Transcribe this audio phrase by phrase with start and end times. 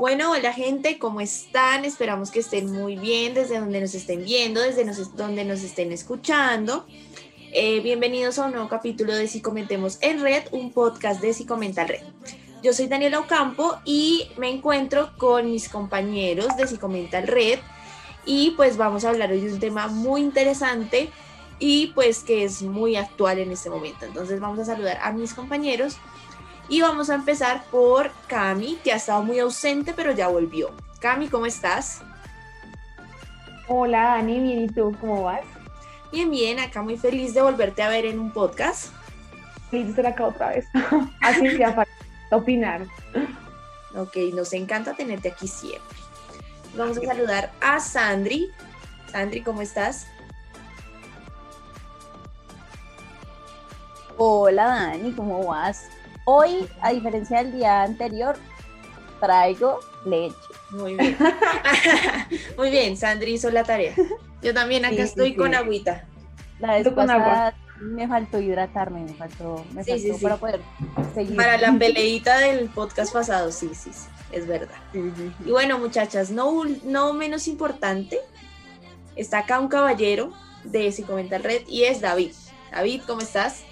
[0.00, 1.84] Bueno, hola gente, ¿cómo están?
[1.84, 6.86] Esperamos que estén muy bien desde donde nos estén viendo, desde donde nos estén escuchando.
[7.52, 11.44] Eh, bienvenidos a un nuevo capítulo de Si Comentemos en Red, un podcast de Si
[11.44, 12.00] Comenta Red.
[12.62, 17.58] Yo soy Daniela Ocampo y me encuentro con mis compañeros de Si Comenta Red
[18.24, 21.10] y pues vamos a hablar hoy de un tema muy interesante
[21.58, 24.06] y pues que es muy actual en este momento.
[24.06, 25.98] Entonces vamos a saludar a mis compañeros
[26.70, 30.70] y vamos a empezar por Cami, que ha estado muy ausente pero ya volvió.
[31.00, 32.00] Cami, ¿cómo estás?
[33.66, 35.42] Hola Dani, bien, ¿y tú cómo vas?
[36.12, 38.92] Bien, bien, acá muy feliz de volverte a ver en un podcast.
[39.70, 40.66] Feliz de estar acá otra vez.
[41.20, 41.86] Así que a
[42.30, 42.86] opinar.
[43.96, 45.98] Ok, nos encanta tenerte aquí siempre.
[46.76, 48.50] Vamos a saludar a Sandri.
[49.10, 50.06] Sandri, ¿cómo estás?
[54.16, 55.88] Hola Dani, ¿cómo vas?
[56.24, 58.36] Hoy, a diferencia del día anterior,
[59.20, 60.36] traigo leche.
[60.70, 61.16] Muy bien.
[62.56, 63.94] Muy bien, Sandri hizo la tarea.
[64.42, 66.06] Yo también acá estoy con agüita.
[66.58, 70.60] La vez con agua me faltó hidratarme, me faltó, me faltó para poder
[71.14, 71.36] seguir.
[71.36, 74.76] Para la peleita del podcast pasado, sí, sí, sí, es verdad.
[74.92, 78.18] Y bueno, muchachas, no, no menos importante,
[79.16, 80.32] está acá un caballero
[80.64, 82.32] de Si Comenta el Red y es David.
[82.70, 83.64] David, ¿cómo estás?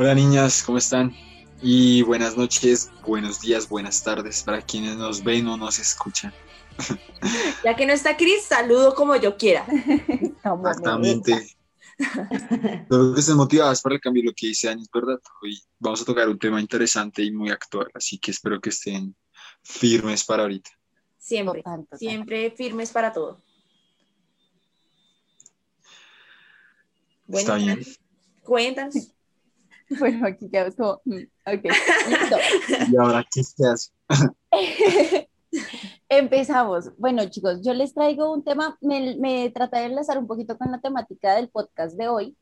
[0.00, 1.12] Hola niñas, ¿cómo están?
[1.60, 6.32] Y buenas noches, buenos días, buenas tardes para quienes nos ven o nos escuchan.
[7.64, 9.66] Ya que no está Cris, saludo como yo quiera.
[10.44, 11.56] Exactamente.
[12.88, 15.18] Creo que estén motivadas para el cambio lo que dice Ani, verdad.
[15.42, 19.16] Hoy vamos a tocar un tema interesante y muy actual, así que espero que estén
[19.64, 20.70] firmes para ahorita.
[21.18, 21.64] Siempre,
[21.96, 23.42] siempre firmes para todo.
[27.26, 27.84] Está bien.
[28.44, 29.17] Cuéntanos.
[29.98, 31.02] Bueno, aquí quedó todo.
[31.04, 31.64] Mm, ok,
[32.08, 32.36] listo.
[32.90, 33.90] ¿Y ahora qué se hace?
[36.08, 36.90] Empezamos.
[36.98, 40.70] Bueno, chicos, yo les traigo un tema, me, me traté de enlazar un poquito con
[40.70, 42.36] la temática del podcast de hoy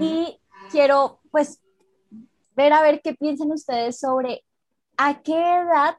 [0.00, 0.38] y
[0.70, 1.60] quiero, pues,
[2.54, 4.44] ver a ver qué piensan ustedes sobre
[4.96, 5.96] a qué edad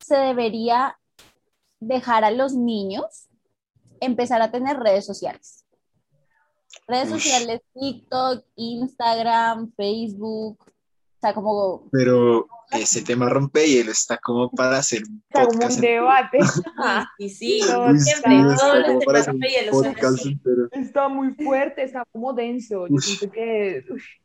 [0.00, 0.98] se debería
[1.80, 3.28] dejar a los niños
[4.00, 5.61] empezar a tener redes sociales.
[6.88, 11.88] Redes sociales, TikTok, Instagram, Facebook, o sea, como...
[11.92, 15.60] Pero ese tema rompe y él está como para hacer un podcast.
[15.60, 16.38] Como un debate.
[16.78, 19.28] Ah, y sí, siempre, todos los temas
[20.72, 22.86] Está muy fuerte, está como denso.
[22.88, 23.84] Yo siento que,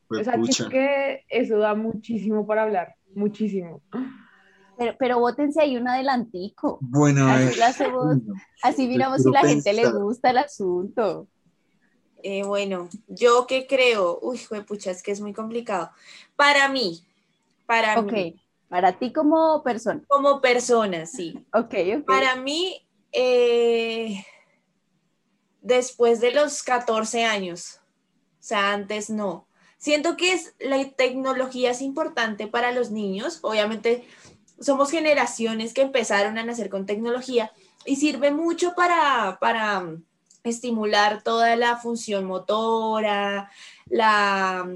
[0.09, 3.83] o sea, siento que eso da muchísimo para hablar, muchísimo.
[4.77, 6.79] Pero, pero votense ahí un adelantico.
[6.81, 7.83] Bueno, así,
[8.63, 11.27] así miramos si la gente le gusta el asunto.
[12.23, 15.91] Eh, bueno, yo que creo, uy, pucha, es que es muy complicado.
[16.35, 17.03] Para mí,
[17.65, 18.39] para mí.
[18.69, 20.01] Para ti como persona.
[20.07, 21.45] Como persona, sí.
[21.53, 22.05] Ok, ok.
[22.05, 24.25] Para mí, eh,
[25.61, 27.79] después de los 14 años,
[28.39, 29.47] o sea, antes no.
[29.77, 33.39] Siento que es, la tecnología es importante para los niños.
[33.41, 34.05] Obviamente,
[34.59, 37.51] somos generaciones que empezaron a nacer con tecnología
[37.85, 39.97] y sirve mucho para, para
[40.47, 43.51] estimular toda la función motora,
[43.89, 44.67] la,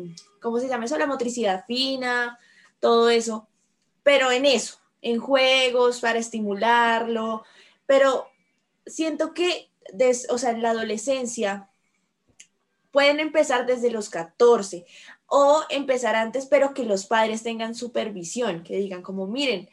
[0.42, 0.98] ¿cómo se llama eso?
[0.98, 2.38] La motricidad fina,
[2.80, 3.48] todo eso.
[4.04, 7.44] Pero en eso, en juegos, para estimularlo.
[7.86, 8.28] Pero
[8.86, 9.70] siento que,
[10.30, 11.70] o sea, en la adolescencia
[12.92, 14.86] pueden empezar desde los 14
[15.28, 19.70] o empezar antes, pero que los padres tengan supervisión, que digan como, miren,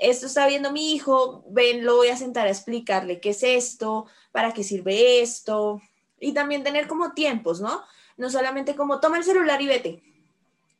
[0.00, 4.06] esto está viendo mi hijo, ven, lo voy a sentar a explicarle qué es esto,
[4.32, 5.80] para qué sirve esto,
[6.18, 7.82] y también tener como tiempos, ¿no?
[8.16, 10.02] No solamente como toma el celular y vete,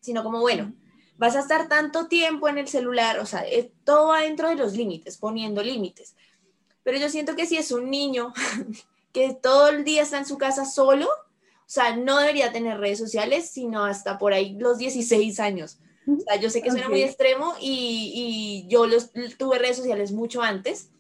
[0.00, 0.72] sino como, bueno,
[1.16, 4.56] vas a estar tanto tiempo en el celular, o sea, eh, todo va dentro de
[4.56, 6.14] los límites, poniendo límites.
[6.82, 8.32] Pero yo siento que si es un niño
[9.12, 12.98] que todo el día está en su casa solo, o sea, no debería tener redes
[12.98, 15.78] sociales, sino hasta por ahí los 16 años
[16.40, 20.90] yo sé que suena muy extremo y, yo los, tuve redes sociales mucho antes,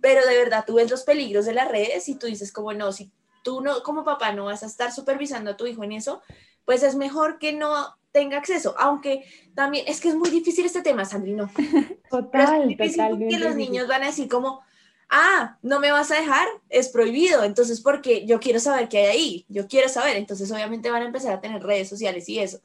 [0.00, 2.92] pero de verdad tú ves los peligros de las redes y tú dices como no,
[2.92, 3.10] si
[3.42, 6.22] tú no, como papá no vas a estar supervisando a tu hijo en eso,
[6.64, 9.24] pues es mejor que no tenga acceso, aunque
[9.54, 11.50] también es que es muy difícil este tema, Sandrino.
[12.10, 14.62] Total, es que los niños van a decir como,
[15.10, 19.06] ah, no me vas a dejar, es prohibido, entonces porque yo quiero saber qué hay
[19.06, 22.60] ahí, yo quiero saber, entonces obviamente van a empezar a tener redes sociales y eso.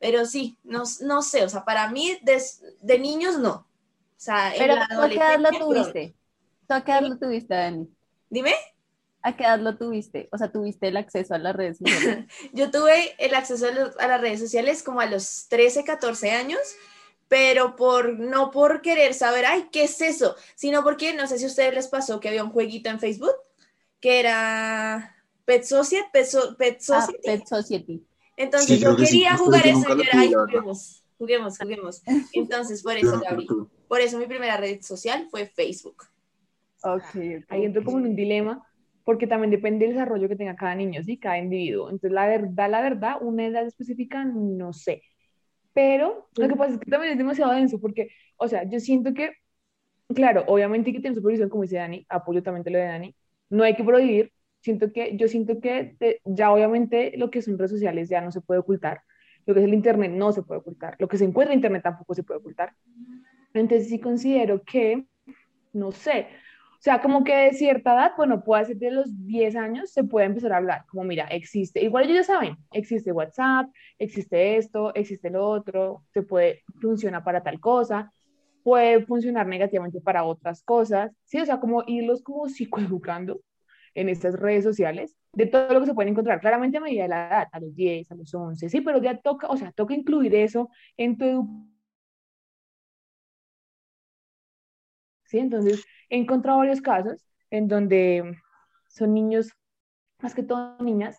[0.00, 2.42] Pero sí, no, no sé, o sea, para mí de,
[2.80, 3.52] de niños no.
[3.52, 3.66] O
[4.16, 6.14] sea, Pero ¿a qué edad lo tuviste?
[6.66, 7.88] ¿Tú a qué edad lo tuviste, Dani?
[8.28, 8.54] Dime.
[9.22, 10.28] ¿A qué edad lo tuviste?
[10.32, 12.24] O sea, ¿tuviste el acceso a las redes sociales?
[12.52, 16.60] Yo tuve el acceso a, las redes sociales como a los 13, 14 años,
[17.28, 20.36] pero por no por querer saber, ay, ¿qué es eso?
[20.54, 23.34] Sino porque no sé si a ustedes les pasó que había un jueguito en Facebook
[24.00, 25.14] que era
[25.44, 26.08] Pet Society.
[26.12, 27.06] Pet, ah,
[27.46, 28.06] Society.
[28.40, 32.02] Entonces yo quería jugar eso y era, ay, juguemos, juguemos, juguemos.
[32.32, 33.46] Entonces por eso abrí.
[33.86, 36.04] Por eso mi primera red social fue Facebook.
[36.82, 38.66] Ok, ahí entro como en un dilema,
[39.04, 41.18] porque también depende del desarrollo que tenga cada niño, ¿sí?
[41.18, 41.90] Cada individuo.
[41.90, 45.02] Entonces, la verdad, la verdad, una edad específica, no sé.
[45.74, 48.08] Pero lo que pasa es que también es demasiado denso porque,
[48.38, 49.32] o sea, yo siento que,
[50.14, 53.14] claro, obviamente hay que tener supervisión, como dice Dani, apoyo también lo de Dani,
[53.50, 57.72] no hay que prohibir, siento que, yo siento que ya obviamente lo que son redes
[57.72, 59.02] sociales ya no se puede ocultar,
[59.46, 61.82] lo que es el Internet no se puede ocultar, lo que se encuentra en Internet
[61.82, 62.74] tampoco se puede ocultar.
[63.54, 65.06] Entonces sí considero que,
[65.72, 66.28] no sé,
[66.80, 70.02] o sea, como que de cierta edad, bueno, puede ser de los 10 años, se
[70.02, 73.68] puede empezar a hablar, como mira, existe, igual ellos ya saben, existe WhatsApp,
[73.98, 78.10] existe esto, existe lo otro, se puede, funciona para tal cosa,
[78.62, 81.38] puede funcionar negativamente para otras cosas, ¿sí?
[81.38, 83.40] O sea, como irlos como psicoeducando
[83.94, 87.08] en estas redes sociales, de todo lo que se puede encontrar, claramente a medida de
[87.08, 89.94] la edad, a los 10, a los 11, sí, pero ya toca, o sea, toca
[89.94, 91.70] incluir eso en tu educación.
[95.24, 95.38] ¿Sí?
[95.38, 98.36] Entonces, He encontrado varios casos en donde
[98.88, 99.52] son niños,
[100.20, 101.16] más que todo niñas,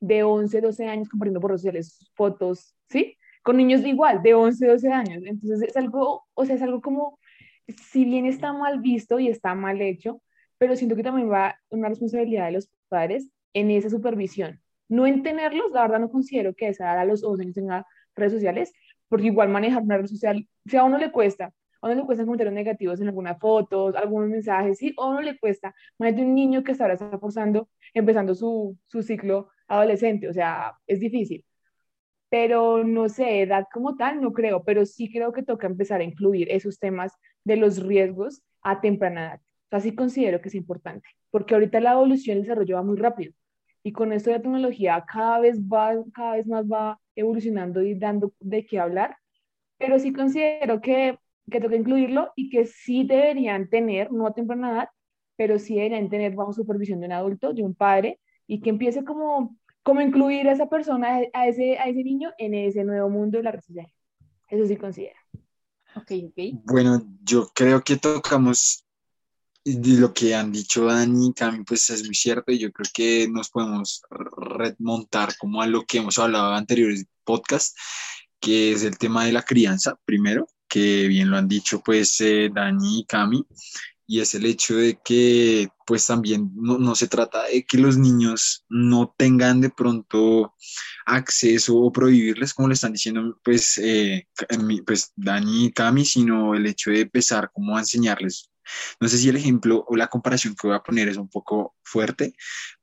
[0.00, 3.16] de 11, 12 años compartiendo por redes sociales fotos, ¿sí?
[3.44, 5.22] Con niños de igual, de 11, 12 años.
[5.24, 7.20] Entonces es algo, o sea, es algo como,
[7.68, 10.20] si bien está mal visto y está mal hecho,
[10.62, 14.60] pero siento que también va una responsabilidad de los padres en esa supervisión.
[14.88, 17.84] No en tenerlos, la verdad no considero que esa edad a los 11 años tenga
[18.14, 18.72] redes sociales,
[19.08, 22.24] porque igual manejar una red social, si a uno le cuesta a uno le cuesta
[22.24, 26.32] comentarios negativos en algunas fotos, algunos mensajes, sí, a uno le cuesta, más de un
[26.32, 31.44] niño que ahora está forzando, empezando su, su ciclo adolescente, o sea, es difícil.
[32.28, 36.04] Pero no sé, edad como tal, no creo, pero sí creo que toca empezar a
[36.04, 37.12] incluir esos temas
[37.42, 39.40] de los riesgos a temprana edad.
[39.72, 42.82] O sea, sí considero que es importante, porque ahorita la evolución y el desarrollo va
[42.82, 43.32] muy rápido.
[43.82, 47.94] Y con esto de la tecnología cada vez, va, cada vez más va evolucionando y
[47.94, 49.16] dando de qué hablar.
[49.78, 51.18] Pero sí considero que
[51.50, 54.88] que toca incluirlo y que sí deberían tener, no a temprana edad,
[55.36, 59.04] pero sí deberían tener bajo supervisión de un adulto, de un padre, y que empiece
[59.04, 63.38] como, como incluir a esa persona, a ese, a ese niño en ese nuevo mundo
[63.38, 63.60] de la red
[64.48, 65.18] Eso sí considero.
[65.96, 66.62] Ok, ok.
[66.64, 68.86] Bueno, yo creo que tocamos
[69.64, 73.28] lo que han dicho Dani y Cami, pues es muy cierto y yo creo que
[73.28, 77.74] nos podemos remontar como a lo que hemos hablado en anteriores podcasts,
[78.40, 82.50] que es el tema de la crianza, primero, que bien lo han dicho pues eh,
[82.52, 83.46] Dani y Cami,
[84.06, 88.64] y es el hecho de que pues también no, se trata de que los niños
[88.68, 90.54] no tengan de pronto
[91.06, 94.26] acceso o prohibirles, como le están diciendo pues, eh,
[94.84, 98.51] pues Dani y Cami, sino el hecho de empezar como a enseñarles
[99.00, 101.74] no sé si el ejemplo o la comparación que voy a poner es un poco
[101.82, 102.34] fuerte,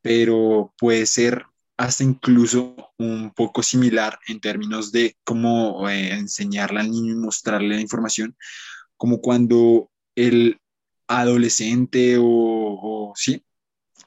[0.01, 1.45] pero puede ser
[1.77, 7.75] hasta incluso un poco similar en términos de cómo eh, enseñarle al niño y mostrarle
[7.75, 8.35] la información,
[8.97, 10.59] como cuando el
[11.07, 13.41] adolescente o, sí,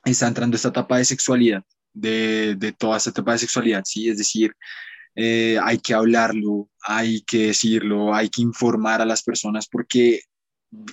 [0.04, 1.64] está entrando esta etapa de sexualidad,
[1.94, 4.54] de, de, toda esta etapa de sexualidad, sí, es decir,
[5.14, 10.22] eh, hay que hablarlo, hay que decirlo, hay que informar a las personas porque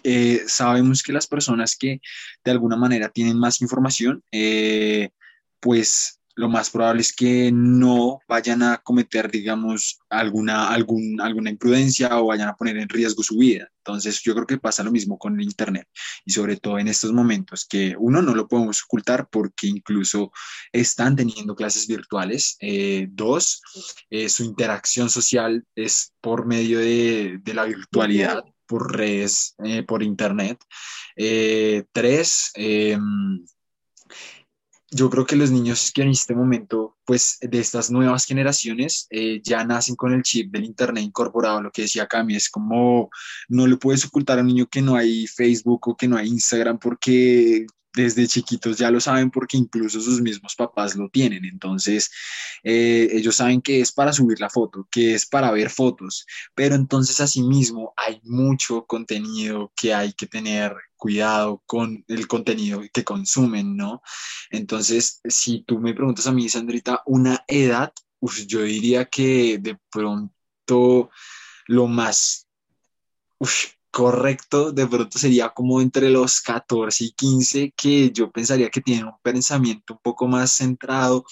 [0.03, 2.01] eh, sabemos que las personas que
[2.43, 4.23] de alguna manera tienen más información,
[5.59, 12.17] pues lo más probable es que no vayan a cometer, digamos, alguna, algún, alguna imprudencia
[12.17, 13.69] o vayan a poner en riesgo su vida.
[13.79, 15.89] Entonces, yo creo que pasa lo mismo con el Internet
[16.25, 20.31] y sobre todo en estos momentos que uno no lo podemos ocultar porque incluso
[20.71, 22.55] están teniendo clases virtuales.
[22.61, 23.61] Eh, dos,
[24.09, 30.03] eh, su interacción social es por medio de, de la virtualidad por redes, eh, por
[30.03, 30.59] internet.
[31.91, 33.43] tres, em,
[34.91, 39.39] yo creo que los niños que en este momento, pues de estas nuevas generaciones, eh,
[39.43, 43.09] ya nacen con el chip del Internet incorporado, lo que decía Cami, es como
[43.47, 46.29] no le puedes ocultar a un niño que no hay Facebook o que no hay
[46.29, 51.45] Instagram porque desde chiquitos ya lo saben porque incluso sus mismos papás lo tienen.
[51.45, 52.11] Entonces,
[52.63, 56.75] eh, ellos saben que es para subir la foto, que es para ver fotos, pero
[56.75, 63.77] entonces asimismo hay mucho contenido que hay que tener cuidado con el contenido que consumen,
[63.77, 64.01] ¿no?
[64.51, 67.93] Entonces, si tú me preguntas a mí, Sandrita, una edad,
[68.47, 71.09] yo diría que de pronto
[71.67, 72.47] lo más
[73.91, 79.05] correcto de pronto sería como entre los 14 y 15, que yo pensaría que tienen
[79.05, 81.25] un pensamiento un poco más centrado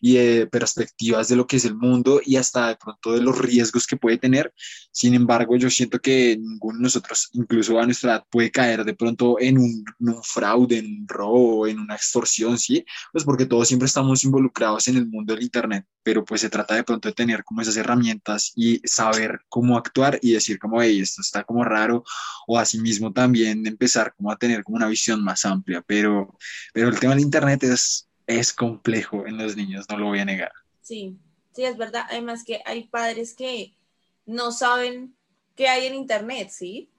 [0.00, 3.86] y perspectivas de lo que es el mundo y hasta de pronto de los riesgos
[3.86, 4.52] que puede tener.
[4.92, 8.94] Sin embargo, yo siento que ninguno de nosotros, incluso a nuestra edad, puede caer de
[8.94, 12.84] pronto en un, un fraude, en un robo, en una extorsión, ¿sí?
[13.12, 16.74] Pues porque todos siempre estamos involucrados en el mundo del Internet, pero pues se trata
[16.74, 21.00] de pronto de tener como esas herramientas y saber cómo actuar y decir como, hey,
[21.00, 22.04] esto está como raro
[22.46, 26.36] o asimismo también empezar como a tener como una visión más amplia, pero,
[26.72, 30.24] pero el tema del Internet es, es complejo en los niños, no lo voy a
[30.24, 30.52] negar.
[30.82, 31.16] Sí,
[31.52, 32.04] sí, es verdad.
[32.10, 33.74] Además que hay padres que
[34.26, 35.16] no saben
[35.56, 36.90] qué hay en Internet, ¿sí?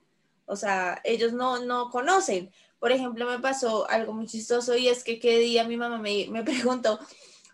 [0.45, 2.51] O sea, ellos no, no conocen.
[2.79, 6.27] Por ejemplo, me pasó algo muy chistoso y es que qué día mi mamá me,
[6.29, 6.99] me preguntó,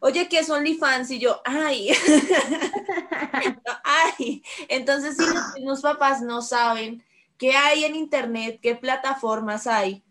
[0.01, 1.11] oye, ¿qué es OnlyFans?
[1.11, 1.89] Y yo, ay,
[3.83, 4.43] ay.
[4.67, 7.03] Entonces, si los papás no saben
[7.37, 10.03] qué hay en Internet, qué plataformas hay,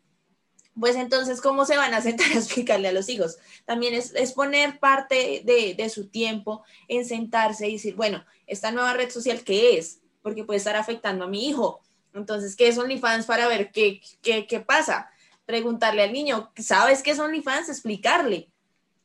[0.79, 3.39] pues entonces, ¿cómo se van a sentar a explicarle a los hijos?
[3.67, 9.11] También es, poner parte de, su tiempo en sentarse y decir, bueno, esta nueva red
[9.11, 10.01] social, ¿qué es?
[10.23, 11.81] Porque puede estar afectando a mi hijo.
[12.15, 15.11] Entonces, ¿qué es OnlyFans para ver qué, qué, qué pasa?
[15.47, 17.69] Preguntarle al niño, ¿sabes qué es OnlyFans?
[17.69, 18.50] Explicarle.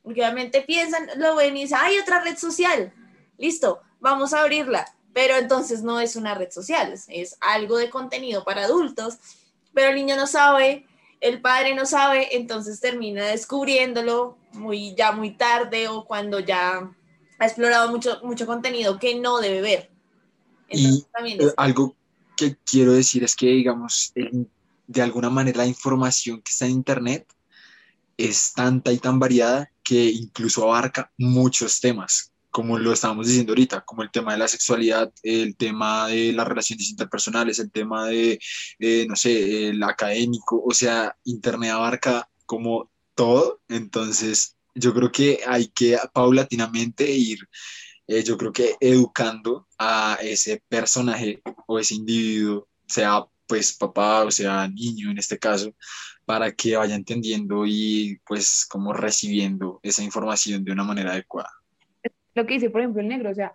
[0.05, 2.93] Obviamente piensan, lo ven y dicen, hay otra red social.
[3.37, 4.85] Listo, vamos a abrirla
[5.15, 9.17] pero entonces no es una red social, es algo de contenido para adultos,
[9.73, 10.85] pero el niño no sabe,
[11.21, 16.91] el padre no sabe, entonces termina descubriéndolo muy ya muy tarde o cuando ya
[17.39, 19.89] ha explorado mucho, mucho contenido que no debe ver.
[20.69, 21.95] y eh, algo
[22.35, 27.25] que quiero decir es que, digamos, de alguna manera la información que está en Internet
[28.17, 33.83] es tanta y tan variada que incluso abarca muchos temas como lo estábamos diciendo ahorita,
[33.83, 38.39] como el tema de la sexualidad, el tema de las relaciones interpersonales, el tema de,
[38.79, 45.41] eh, no sé, el académico, o sea, Internet abarca como todo, entonces yo creo que
[45.45, 47.39] hay que paulatinamente ir,
[48.07, 54.31] eh, yo creo que educando a ese personaje o ese individuo, sea pues papá o
[54.31, 55.75] sea niño en este caso,
[56.25, 61.49] para que vaya entendiendo y pues como recibiendo esa información de una manera adecuada
[62.35, 63.53] lo que dice, por ejemplo, el negro, o sea,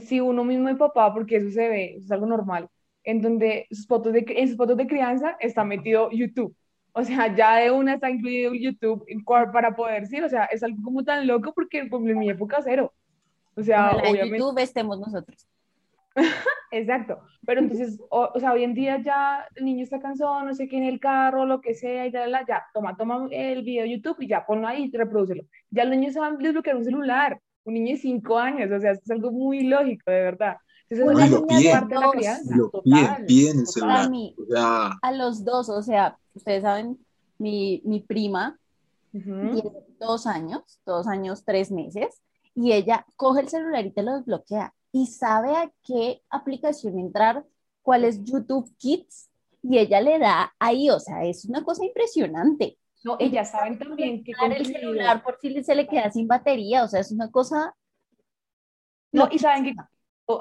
[0.00, 2.68] si uno mismo es papá, porque eso se ve, es algo normal,
[3.04, 6.54] en donde sus fotos de, en sus fotos de crianza está metido YouTube.
[6.92, 9.04] O sea, ya de una está incluido YouTube
[9.52, 12.58] para poder decir, o sea, es algo como tan loco porque pues, en mi época
[12.62, 12.92] cero.
[13.54, 14.36] O sea, obviamente.
[14.36, 15.46] En YouTube estemos nosotros.
[16.70, 20.68] Exacto, pero entonces, o, sea, hoy en día ya el niño está cansado, no sé
[20.68, 23.92] qué, en el carro, lo que sea, y ya, ya, toma, toma el video de
[23.92, 25.42] YouTube y ya ponlo ahí y reprodúcelo.
[25.70, 29.10] Ya los niños a desbloquear un celular, un niño de cinco años, o sea, es
[29.10, 30.56] algo muy lógico, de verdad.
[30.90, 31.88] Entonces, lo piden,
[32.56, 34.10] lo piden, piden el celular.
[35.02, 36.98] A, los dos, o sea, ustedes saben,
[37.38, 38.58] mi, mi prima
[39.12, 39.62] tiene
[39.98, 42.20] dos años, dos años, tres meses,
[42.54, 47.44] y ella coge el celular y te lo desbloquea y sabe a qué aplicación entrar,
[47.82, 49.30] cuál es YouTube Kids,
[49.62, 52.78] y ella le da ahí, o sea, es una cosa impresionante.
[53.04, 56.84] No, ellas saben también que con el celular por si se le queda sin batería,
[56.84, 57.74] o sea, es una cosa...
[59.12, 59.74] No, y saben que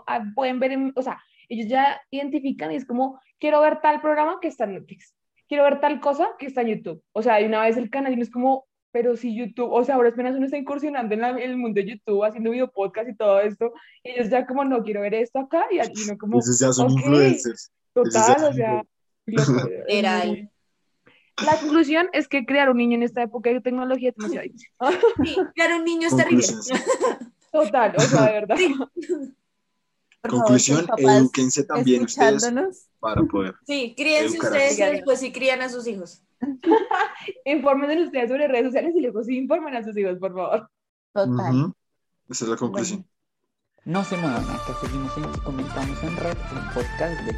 [0.07, 4.39] ah, pueden ver, o sea, ellos ya identifican y es como, quiero ver tal programa
[4.41, 5.15] que está en Netflix,
[5.47, 7.03] quiero ver tal cosa que está en YouTube.
[7.13, 8.65] O sea, de una vez el canal y es como,
[8.97, 12.23] pero si YouTube, o sea, ahora apenas uno está incursionando en, el mundo de YouTube,
[12.23, 13.71] haciendo video podcast y todo esto,
[14.03, 16.39] ellos ya como, no, quiero ver esto acá y aquí no como...
[16.39, 17.71] Esos ya son influencers.
[17.93, 18.81] Total, o sea...
[19.87, 20.49] Era ahí.
[21.45, 24.69] La conclusión es que crear un niño en esta época de tecnología es demasiado difícil.
[25.23, 26.47] Sí, crear un niño es terrible.
[27.51, 28.57] Total, o sea, de verdad.
[30.27, 33.53] Conclusión, eduquense también ustedes para poder.
[33.67, 36.23] Sí, críense ustedes y después sí crían a sus hijos.
[37.45, 40.69] Informen ustedes sobre redes sociales y luego sí informen a sus hijos, por favor.
[41.13, 41.73] Total.
[42.29, 43.05] Esa es la conclusión.
[43.85, 47.35] No se muevan, acá seguimos en Comentamos en Red, un podcast de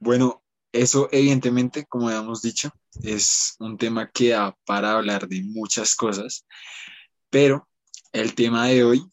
[0.00, 2.72] Bueno, eso evidentemente, como hemos dicho,
[3.02, 6.44] es un tema que da para hablar de muchas cosas,
[7.30, 7.68] pero
[8.12, 9.12] el tema de hoy,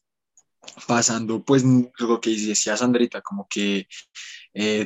[0.87, 1.63] pasando pues
[1.99, 3.87] lo que decía Sandrita, como que
[4.53, 4.85] eh,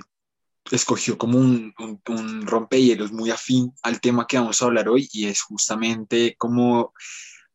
[0.71, 1.73] escogió como un,
[2.07, 6.93] un, rompehielos muy afín al tema que vamos a hablar hoy y es justamente cómo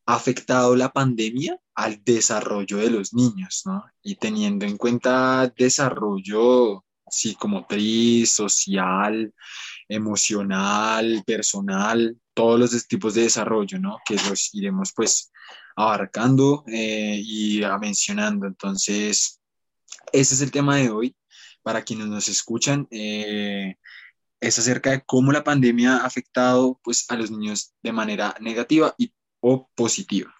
[0.06, 3.84] ha afectado la pandemia al desarrollo de los niños, ¿no?
[4.02, 9.32] Y teniendo en cuenta desarrollo psicomotriz, social,
[9.88, 13.98] emocional, personal, todos los tipos de desarrollo, ¿no?
[14.04, 15.30] Que los iremos pues
[15.76, 18.46] abarcando eh, y mencionando.
[18.46, 19.40] Entonces,
[20.12, 21.16] ese es el tema de hoy.
[21.64, 23.76] Para quienes nos escuchan, eh,
[24.38, 28.94] es acerca de cómo la pandemia ha afectado pues, a los niños de manera negativa
[28.98, 30.32] y, o positiva.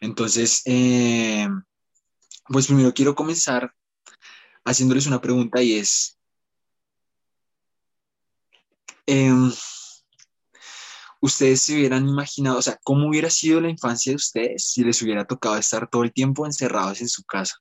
[0.00, 1.48] Entonces, eh,
[2.46, 3.72] pues primero quiero comenzar
[4.64, 6.18] haciéndoles una pregunta y es,
[9.06, 9.50] em,
[11.20, 15.00] ¿ustedes se hubieran imaginado, o sea, cómo hubiera sido la infancia de ustedes si les
[15.00, 17.56] hubiera tocado estar todo el tiempo encerrados en su casa?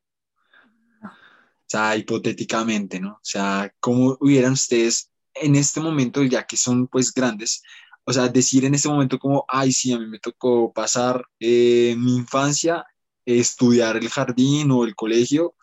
[1.64, 3.14] O sea, hipotéticamente, ¿no?
[3.14, 7.64] O sea, ¿cómo hubieran ustedes en este momento, ya que son pues grandes,
[8.06, 11.96] o sea, decir en este momento como, ay, sí, a mí me tocó pasar eh,
[11.98, 12.86] mi infancia,
[13.26, 15.56] estudiar el jardín o el colegio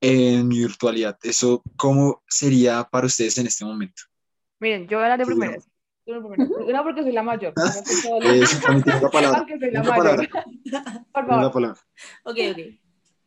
[0.00, 1.18] en mi virtualidad.
[1.22, 4.02] ¿Eso cómo sería para ustedes en este momento?
[4.60, 5.62] Miren, yo hablaré primero.
[6.04, 7.54] Una porque soy la mayor.
[8.22, 8.42] Eh,
[9.00, 9.38] la palabra.
[9.38, 10.28] Porque soy la mayor.
[11.12, 11.78] Por favor.
[12.24, 12.58] Ok, ok.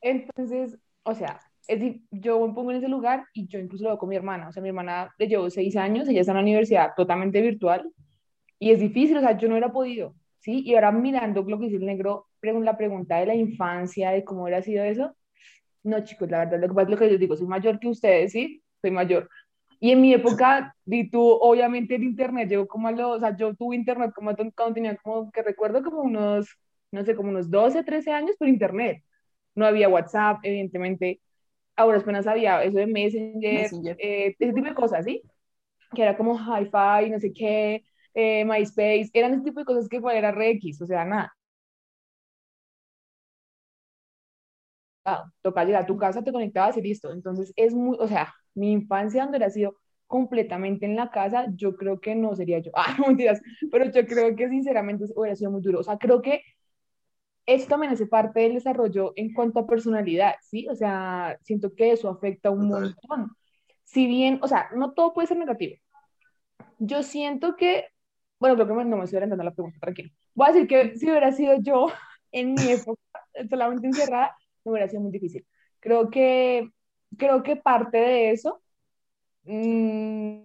[0.02, 3.98] Entonces, o sea, es yo me pongo en ese lugar y yo incluso lo veo
[3.98, 4.50] con mi hermana.
[4.50, 7.92] O sea, mi hermana le llevo seis años, ella está en la universidad totalmente virtual
[8.60, 10.64] y es difícil, o sea, yo no hubiera podido, ¿sí?
[10.66, 14.44] Y ahora mirando lo que dice el negro, la pregunta de la infancia, de cómo
[14.44, 15.16] hubiera sido eso.
[15.84, 17.88] No, chicos, la verdad, lo que pasa es lo que yo digo, soy mayor que
[17.88, 18.62] ustedes, ¿sí?
[18.82, 19.30] Soy mayor.
[19.80, 23.36] Y en mi época, y tú, obviamente el internet llegó como a los, o sea,
[23.36, 26.48] yo tuve internet como cuando tenía como, que recuerdo como unos,
[26.92, 29.04] no sé, como unos 12, 13 años por internet.
[29.54, 31.22] No había WhatsApp, evidentemente.
[31.76, 35.22] Ahora apenas había eso de Messenger, Eh, ese tipo de cosas, ¿sí?
[35.96, 37.84] Que era como hi-fi, no sé qué,
[38.16, 41.34] eh, MySpace, eran ese tipo de cosas que igual era RX, o sea, nada.
[45.42, 47.12] toca llegar a tu casa, te conectabas y listo.
[47.12, 49.76] Entonces es muy, o sea, mi infancia donde hubiera sido
[50.08, 52.72] completamente en la casa, yo creo que no sería yo.
[52.76, 53.42] Ah, mentiras,
[53.72, 55.80] pero yo creo que sinceramente hubiera sido muy duro.
[55.80, 56.42] O sea, creo que
[57.46, 60.68] esto también hace parte del desarrollo en cuanto a personalidad, ¿sí?
[60.70, 63.36] O sea, siento que eso afecta un montón.
[63.84, 65.76] Si bien, o sea, no todo puede ser negativo.
[66.80, 67.86] Yo siento que,
[68.40, 70.12] bueno, creo que no me estoy orientando la pregunta, tranquilo.
[70.34, 71.88] Voy a decir que si hubiera sido yo
[72.32, 73.02] en mi época
[73.50, 75.46] solamente encerrada, me hubiera sido muy difícil.
[75.80, 76.70] Creo que,
[77.18, 78.62] creo que parte de eso,
[79.44, 80.40] mm,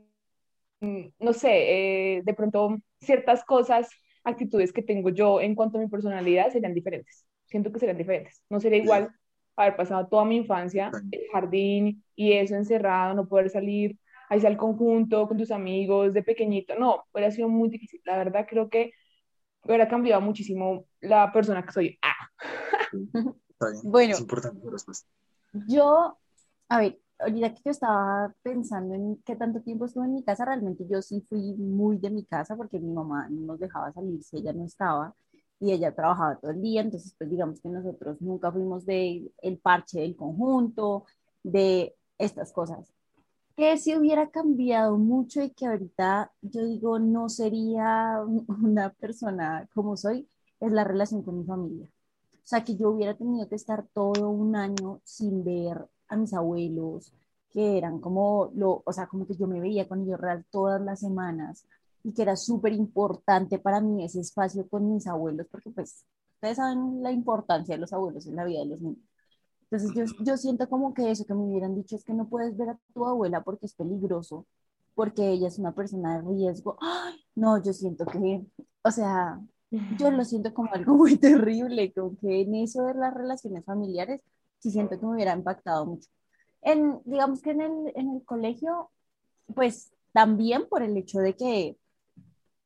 [0.80, 3.88] mm, no sé, eh, de pronto ciertas cosas,
[4.24, 7.24] actitudes que tengo yo en cuanto a mi personalidad serían diferentes.
[7.46, 8.42] Siento que serían diferentes.
[8.48, 9.10] No sería igual
[9.56, 14.56] haber pasado toda mi infancia, el jardín y eso encerrado, no poder salir, ahí al
[14.56, 16.78] conjunto con tus amigos de pequeñito.
[16.78, 18.00] No, hubiera sido muy difícil.
[18.04, 18.92] La verdad creo que
[19.64, 21.98] hubiera cambiado muchísimo la persona que soy.
[22.02, 22.14] Ah.
[23.82, 25.06] Bueno, es importante la respuesta.
[25.68, 26.18] Yo,
[26.68, 30.44] a ver, ahorita que yo estaba pensando en qué tanto tiempo estuve en mi casa,
[30.44, 34.22] realmente yo sí fui muy de mi casa porque mi mamá no nos dejaba salir
[34.22, 35.14] si ella no estaba
[35.58, 39.58] y ella trabajaba todo el día, entonces pues digamos que nosotros nunca fuimos de el
[39.58, 41.04] parche del conjunto,
[41.42, 42.92] de estas cosas.
[43.56, 48.22] Que si hubiera cambiado mucho y que ahorita yo digo no sería
[48.62, 50.28] una persona como soy,
[50.60, 51.90] es la relación con mi familia.
[52.32, 56.34] O sea, que yo hubiera tenido que estar todo un año sin ver a mis
[56.34, 57.12] abuelos,
[57.50, 60.80] que eran como, lo, o sea, como que yo me veía con ellos real todas
[60.80, 61.66] las semanas
[62.02, 66.56] y que era súper importante para mí ese espacio con mis abuelos, porque pues ustedes
[66.56, 69.04] saben la importancia de los abuelos en la vida de los niños.
[69.70, 72.56] Entonces yo, yo siento como que eso que me hubieran dicho es que no puedes
[72.56, 74.46] ver a tu abuela porque es peligroso,
[74.94, 76.76] porque ella es una persona de riesgo.
[76.80, 77.14] ¡Ay!
[77.34, 78.44] No, yo siento que,
[78.82, 79.40] o sea,
[79.98, 84.22] yo lo siento como algo muy terrible, como que en eso de las relaciones familiares,
[84.60, 86.08] sí siento que me hubiera impactado mucho.
[86.62, 88.90] En, digamos que en el, en el colegio,
[89.54, 91.76] pues también por el hecho de que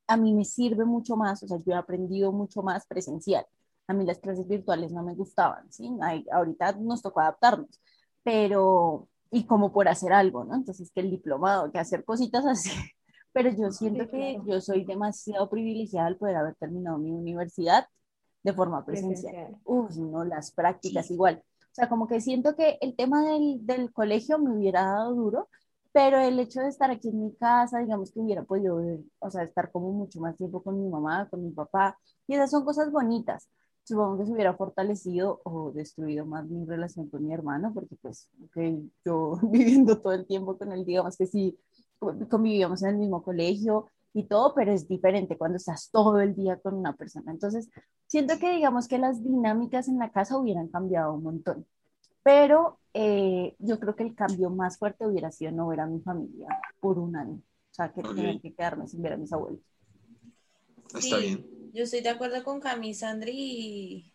[0.06, 3.46] a mí me sirve mucho más, o sea, yo he aprendido mucho más presencial.
[3.86, 5.90] A mí las clases virtuales no me gustaban, ¿sí?
[6.30, 7.80] ahorita nos tocó adaptarnos,
[8.22, 10.54] pero, y como por hacer algo, ¿no?
[10.54, 12.70] Entonces, que el diplomado, que hacer cositas así,
[13.32, 17.86] pero yo siento que yo soy demasiado privilegiada al poder haber terminado mi universidad
[18.42, 19.56] de forma presencial.
[19.64, 21.42] Uf, no, las prácticas igual.
[21.74, 25.48] O sea, como que siento que el tema del, del, colegio me hubiera dado duro,
[25.92, 28.80] pero el hecho de estar aquí en mi casa, digamos que hubiera podido,
[29.18, 32.52] o sea, estar como mucho más tiempo con mi mamá, con mi papá, y esas
[32.52, 33.48] son cosas bonitas.
[33.82, 38.28] Supongo que se hubiera fortalecido o destruido más mi relación con mi hermano, porque pues,
[38.46, 41.58] okay, yo viviendo todo el tiempo con él, digamos que sí,
[41.98, 46.58] convivíamos en el mismo colegio y todo, pero es diferente cuando estás todo el día
[46.60, 47.32] con una persona.
[47.32, 47.68] Entonces,
[48.06, 51.66] siento que digamos que las dinámicas en la casa hubieran cambiado un montón,
[52.22, 56.00] pero eh, yo creo que el cambio más fuerte hubiera sido no ver a mi
[56.00, 56.46] familia
[56.78, 59.60] por un año, o sea, que tener que quedarme sin ver a mis abuelos.
[60.94, 61.44] Está bien.
[61.72, 64.14] Yo estoy de acuerdo con Cami, Sandri, y,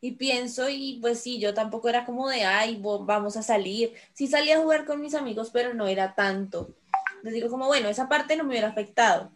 [0.00, 3.92] y pienso y pues sí, yo tampoco era como de, ay, vamos a salir.
[4.14, 6.74] Sí salía a jugar con mis amigos, pero no era tanto.
[7.24, 9.32] Les digo como, bueno, esa parte no me hubiera afectado.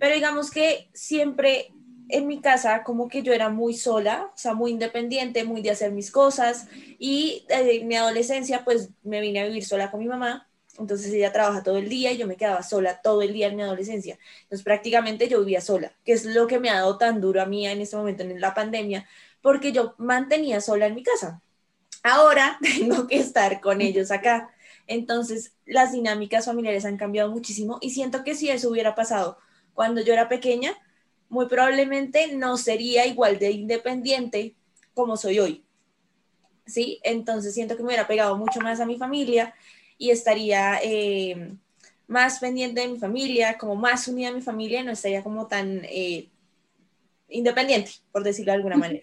[0.00, 1.70] Pero digamos que siempre
[2.08, 5.70] en mi casa como que yo era muy sola, o sea, muy independiente, muy de
[5.70, 6.66] hacer mis cosas
[6.98, 11.32] y en mi adolescencia pues me vine a vivir sola con mi mamá, entonces ella
[11.32, 14.18] trabaja todo el día y yo me quedaba sola todo el día en mi adolescencia,
[14.42, 17.46] entonces prácticamente yo vivía sola, que es lo que me ha dado tan duro a
[17.46, 19.06] mí en este momento en la pandemia,
[19.40, 21.40] porque yo mantenía sola en mi casa.
[22.02, 24.50] Ahora tengo que estar con ellos acá.
[24.86, 29.38] Entonces, las dinámicas familiares han cambiado muchísimo y siento que si eso hubiera pasado
[29.72, 30.72] cuando yo era pequeña,
[31.28, 34.54] muy probablemente no sería igual de independiente
[34.94, 35.64] como soy hoy.
[36.66, 37.00] ¿Sí?
[37.02, 39.54] Entonces siento que me hubiera pegado mucho más a mi familia
[39.98, 41.54] y estaría eh,
[42.06, 45.46] más pendiente de mi familia, como más unida a mi familia y no estaría como
[45.46, 46.28] tan eh,
[47.28, 49.00] independiente, por decirlo de alguna manera.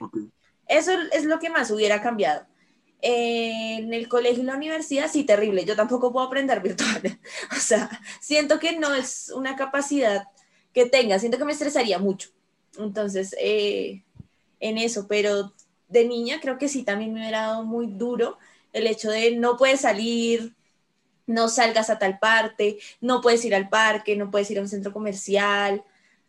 [0.68, 2.46] Eso es lo que más hubiera cambiado.
[3.02, 5.66] En el colegio y la universidad, sí, terrible.
[5.66, 7.20] Yo tampoco puedo aprender virtual.
[7.52, 10.28] o sea, siento que no es una capacidad
[10.74, 11.20] que tenga.
[11.20, 12.30] Siento que me estresaría mucho.
[12.78, 14.04] Entonces, eh,
[14.60, 15.54] en eso, pero
[15.88, 18.38] de niña creo que sí también me hubiera dado muy duro
[18.74, 20.56] el hecho de no puedes salir,
[21.26, 24.70] no salgas a tal parte, no puedes ir al parque, no puedes ir a un
[24.70, 25.84] centro comercial,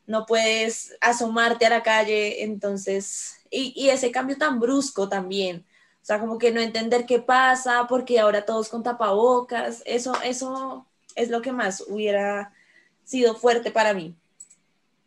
[0.06, 5.64] no puedes asomarte a la calle, entonces, y, y ese cambio tan brusco también,
[6.02, 10.84] o sea, como que no entender qué pasa, porque ahora todos con tapabocas, eso, eso
[11.14, 12.52] es lo que más hubiera
[13.04, 14.16] sido fuerte para mí.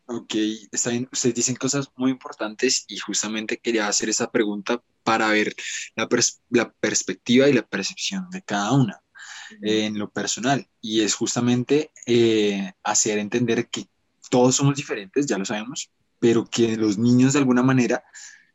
[0.06, 0.34] Ok,
[0.72, 1.08] está bien.
[1.12, 5.54] Ustedes dicen cosas muy importantes y justamente quería hacer esa pregunta para ver
[5.96, 6.08] la,
[6.50, 9.02] la perspectiva y la percepción de cada una
[9.60, 10.66] en lo personal.
[10.80, 13.86] Y es justamente eh, hacer entender que
[14.30, 18.02] todos somos diferentes, ya lo sabemos, pero que los niños de alguna manera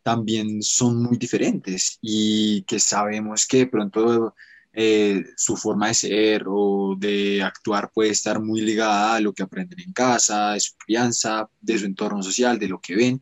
[0.04, 4.36] también son muy diferentes y que sabemos que de pronto
[4.74, 9.44] eh, su forma de ser o de actuar puede estar muy ligada a lo que
[9.44, 13.22] aprenden en casa, de su crianza, de su entorno social, de lo que ven,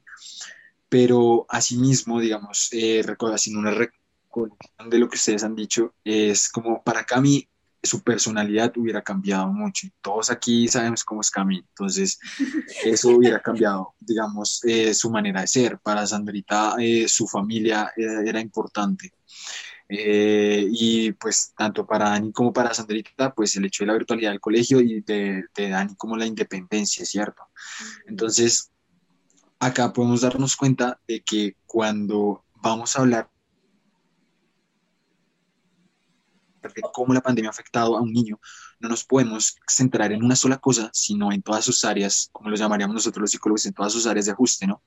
[0.90, 6.84] pero asimismo, digamos, eh, haciendo una recolección de lo que ustedes han dicho, es como
[6.84, 7.48] para Cami
[7.82, 9.88] su personalidad hubiera cambiado mucho.
[10.02, 12.20] Todos aquí sabemos cómo es Cami, entonces
[12.86, 15.80] eso hubiera cambiado, digamos, eh, su manera de ser.
[15.80, 19.14] Para Sandrita, eh, su familia era importante.
[19.92, 24.30] Eh, y pues tanto para Dani como para Sandrita, pues el hecho de la virtualidad
[24.30, 27.42] del colegio y de, de Dani como la independencia, ¿cierto?
[28.06, 28.70] Entonces,
[29.58, 33.30] acá podemos darnos cuenta de que cuando vamos a hablar
[36.62, 38.40] de cómo la pandemia ha afectado a un niño,
[38.80, 42.56] no nos podemos centrar en una sola cosa, sino en todas sus áreas, como lo
[42.56, 44.82] llamaríamos nosotros los psicólogos, en todas sus áreas de ajuste, ¿no?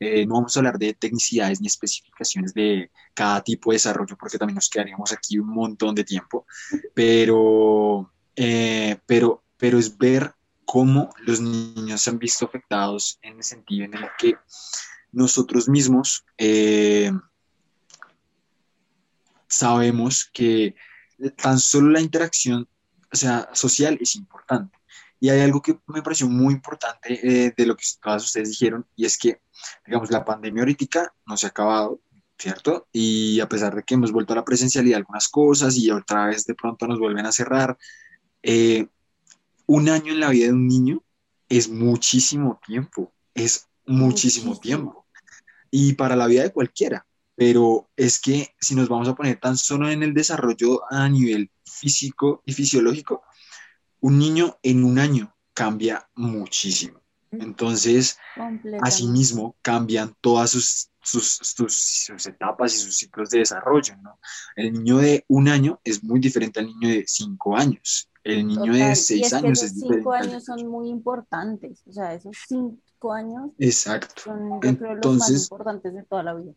[0.00, 4.38] Eh, no vamos a hablar de tecnicidades ni especificaciones de cada tipo de desarrollo, porque
[4.38, 6.46] también nos quedaríamos aquí un montón de tiempo,
[6.94, 13.44] pero, eh, pero, pero es ver cómo los niños se han visto afectados en el
[13.44, 14.36] sentido en el que
[15.12, 17.12] nosotros mismos eh,
[19.46, 20.74] sabemos que
[21.30, 22.68] tan solo la interacción
[23.12, 24.78] o sea, social es importante.
[25.20, 28.86] Y hay algo que me pareció muy importante eh, de lo que todas ustedes dijeron,
[28.96, 29.40] y es que,
[29.86, 32.00] digamos, la pandemia ahorita no se ha acabado,
[32.36, 32.88] ¿cierto?
[32.90, 36.44] Y a pesar de que hemos vuelto a la presencialidad algunas cosas y otra vez
[36.44, 37.78] de pronto nos vuelven a cerrar,
[38.42, 38.86] eh,
[39.66, 41.04] un año en la vida de un niño
[41.48, 45.06] es muchísimo tiempo, es muchísimo tiempo.
[45.70, 47.06] Y para la vida de cualquiera,
[47.44, 51.50] pero es que si nos vamos a poner tan solo en el desarrollo a nivel
[51.64, 53.24] físico y fisiológico,
[53.98, 57.00] un niño en un año cambia muchísimo.
[57.32, 58.16] Entonces,
[58.80, 63.96] asimismo, cambian todas sus, sus, etapas y sus ciclos de desarrollo.
[63.96, 64.20] ¿no?
[64.54, 68.08] El niño de un año es muy diferente al niño de cinco años.
[68.22, 69.96] El niño de seis años es diferente.
[69.98, 71.82] Cinco años son muy importantes.
[71.88, 74.22] O sea, esos cinco años Exacto.
[74.22, 76.52] son Entonces, los más importantes de toda la vida.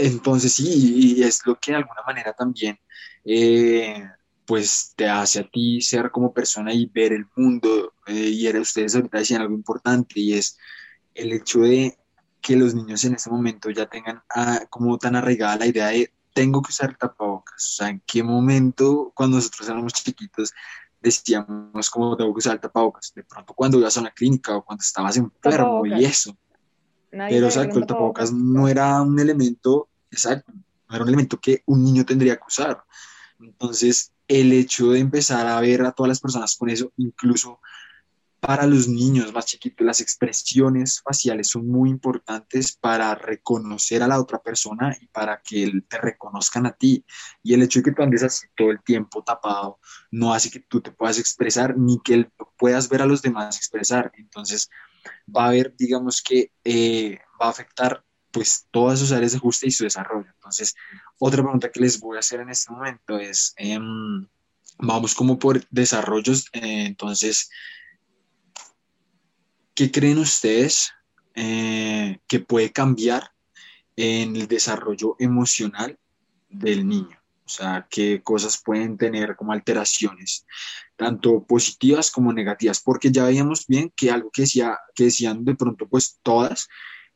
[0.00, 2.78] Entonces sí, y es lo que de alguna manera también
[3.24, 4.02] eh,
[4.46, 7.94] pues te hace a ti ser como persona y ver el mundo.
[8.06, 10.58] Eh, y era, ustedes ahorita decían algo importante y es
[11.14, 11.96] el hecho de
[12.40, 16.12] que los niños en este momento ya tengan ah, como tan arraigada la idea de
[16.32, 17.56] tengo que usar tapabocas.
[17.56, 20.52] O sea, en qué momento cuando nosotros éramos chiquitos
[21.00, 23.12] decíamos como tengo que usar tapabocas.
[23.14, 26.36] De pronto cuando ibas a una clínica o cuando estabas enfermo y eso.
[27.10, 31.62] Pero, o sea, el tapabocas no era un elemento, exacto, no era un elemento que
[31.66, 32.82] un niño tendría que usar.
[33.38, 37.60] Entonces, el hecho de empezar a ver a todas las personas con eso, incluso
[38.40, 44.18] para los niños más chiquitos, las expresiones faciales son muy importantes para reconocer a la
[44.18, 47.04] otra persona y para que te reconozcan a ti.
[47.42, 49.78] Y el hecho de que tú andes así todo el tiempo tapado
[50.10, 54.10] no hace que tú te puedas expresar ni que puedas ver a los demás expresar.
[54.16, 54.70] Entonces,
[55.34, 59.66] va a haber, digamos que eh, va a afectar pues todas sus áreas de ajuste
[59.66, 60.28] y su desarrollo.
[60.34, 60.74] Entonces,
[61.18, 64.26] otra pregunta que les voy a hacer en este momento es, em,
[64.78, 67.50] vamos como por desarrollos, eh, entonces,
[69.74, 70.92] ¿qué creen ustedes
[71.34, 73.32] eh, que puede cambiar
[73.96, 75.98] en el desarrollo emocional
[76.48, 77.20] del niño?
[77.50, 80.46] O sea, qué cosas pueden tener como alteraciones,
[80.94, 85.56] tanto positivas como negativas, porque ya veíamos bien que algo que, decía, que decían de
[85.56, 86.68] pronto pues todas,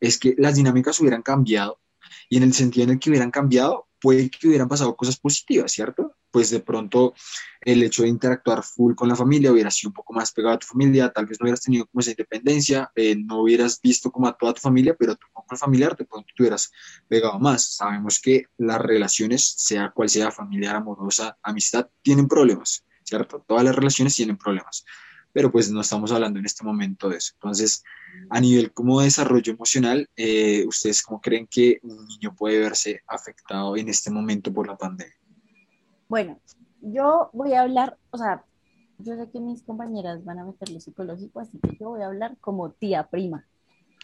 [0.06, 1.80] es que las dinámicas hubieran cambiado
[2.28, 5.72] y en el sentido en el que hubieran cambiado, puede que hubieran pasado cosas positivas,
[5.72, 6.14] ¿cierto?
[6.30, 7.14] Pues de pronto
[7.62, 10.58] el hecho de interactuar full con la familia hubiera sido un poco más pegado a
[10.58, 14.28] tu familia, tal vez no hubieras tenido como esa independencia, eh, no hubieras visto como
[14.28, 16.70] a toda tu familia, pero tu núcleo familiar de pronto te hubieras
[17.08, 17.76] pegado más.
[17.76, 23.42] Sabemos que las relaciones, sea cual sea familiar, amorosa, amistad, tienen problemas, ¿cierto?
[23.46, 24.84] Todas las relaciones tienen problemas
[25.34, 27.32] pero pues no estamos hablando en este momento de eso.
[27.34, 27.82] Entonces,
[28.30, 33.76] a nivel como desarrollo emocional, eh, ¿ustedes cómo creen que un niño puede verse afectado
[33.76, 35.16] en este momento por la pandemia?
[36.08, 36.38] Bueno,
[36.80, 38.44] yo voy a hablar, o sea,
[38.98, 42.06] yo sé que mis compañeras van a meter lo psicológico, así que yo voy a
[42.06, 43.44] hablar como tía prima.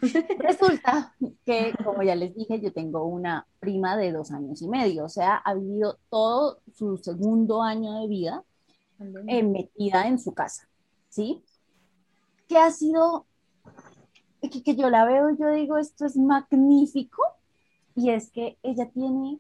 [0.39, 1.15] Resulta
[1.47, 5.09] que, como ya les dije, yo tengo una prima de dos años y medio, o
[5.09, 8.43] sea, ha vivido todo su segundo año de vida
[9.29, 10.70] eh, metida en su casa.
[11.11, 11.45] ¿Sí?
[12.49, 13.27] Que ha sido,
[14.41, 17.23] que, que yo la veo y yo digo, esto es magnífico,
[17.95, 19.39] y es que ella tiene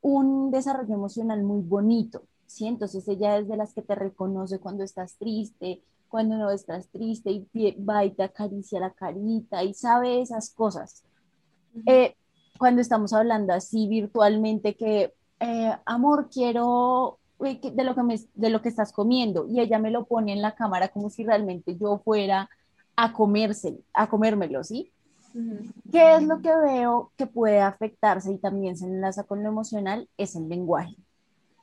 [0.00, 2.66] un desarrollo emocional muy bonito, ¿sí?
[2.66, 7.30] Entonces ella es de las que te reconoce cuando estás triste, cuando no estás triste,
[7.30, 7.46] y
[7.82, 11.04] va y te acaricia la carita y sabe esas cosas.
[11.86, 12.16] Eh,
[12.58, 18.62] cuando estamos hablando así virtualmente que, eh, amor, quiero de lo, que me, de lo
[18.62, 22.00] que estás comiendo y ella me lo pone en la cámara como si realmente yo
[22.04, 22.48] fuera
[22.96, 24.92] a comerse, a comérmelo, ¿sí?
[25.90, 30.08] ¿Qué es lo que veo que puede afectarse y también se enlaza con lo emocional?
[30.18, 30.94] Es el lenguaje.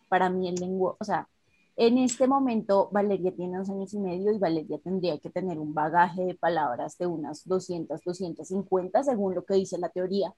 [0.08, 1.28] Para mí el lenguaje, o sea,
[1.76, 5.74] en este momento Valeria tiene dos años y medio y Valeria tendría que tener un
[5.74, 10.34] bagaje de palabras de unas 200, 250 según lo que dice la teoría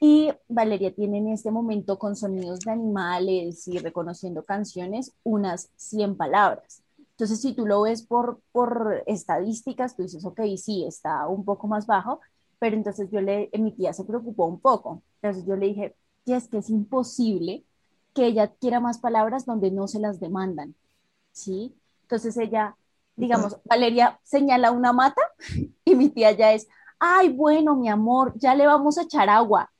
[0.00, 6.16] y Valeria tiene en este momento con sonidos de animales y reconociendo canciones unas 100
[6.16, 6.82] palabras.
[7.12, 11.66] Entonces, si tú lo ves por, por estadísticas, tú dices, ok, sí, está un poco
[11.66, 12.20] más bajo,
[12.58, 15.02] pero entonces yo le, mi tía se preocupó un poco.
[15.22, 17.64] Entonces yo le dije, que es que es imposible
[18.14, 20.74] que ella quiera más palabras donde no se las demandan,
[21.32, 21.74] ¿sí?
[22.02, 22.76] Entonces ella,
[23.14, 25.22] digamos, Valeria señala una mata
[25.84, 29.70] y mi tía ya es, ay, bueno, mi amor, ya le vamos a echar agua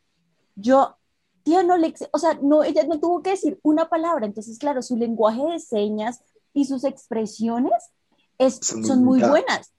[0.57, 0.97] yo,
[1.43, 4.83] tía, no le, o sea, no, ella no tuvo que decir una palabra, entonces, claro,
[4.83, 6.21] su lenguaje de señas
[6.53, 7.93] y sus expresiones
[8.39, 9.73] es, son, muy buenas.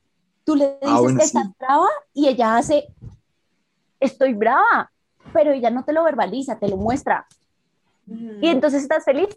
[0.44, 2.88] Tú le ah, dices que estás brava y ella hace,
[4.00, 4.92] estoy brava,
[5.34, 7.28] pero ella no te lo verbaliza, te lo muestra.
[8.08, 9.28] Y entonces estás feliz.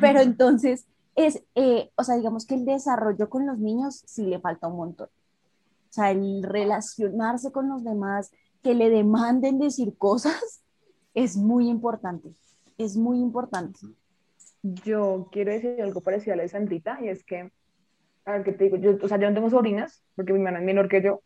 [0.00, 4.38] Pero entonces es, eh, o sea, digamos que el desarrollo con los niños sí le
[4.38, 5.08] falta un montón.
[5.08, 8.30] O sea, el relacionarse con los demás,
[8.62, 10.62] que le demanden decir cosas
[11.14, 12.34] es muy importante,
[12.78, 13.80] es muy importante.
[14.62, 17.50] Yo quiero decir algo parecido a la de Sandrita, y es que,
[18.24, 20.60] a ver qué te digo, yo, o sea, yo no tengo sobrinas, porque mi hermana
[20.60, 21.22] es menor que yo,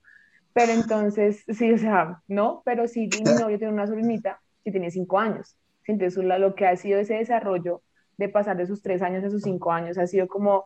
[0.55, 4.91] pero entonces, sí, o sea, no, pero sí, mi novio tiene una sobrinita que tiene
[4.91, 5.59] cinco años.
[5.87, 7.83] Entonces, lo que ha sido ese desarrollo
[8.17, 10.65] de pasar de sus tres años a sus cinco años ha sido como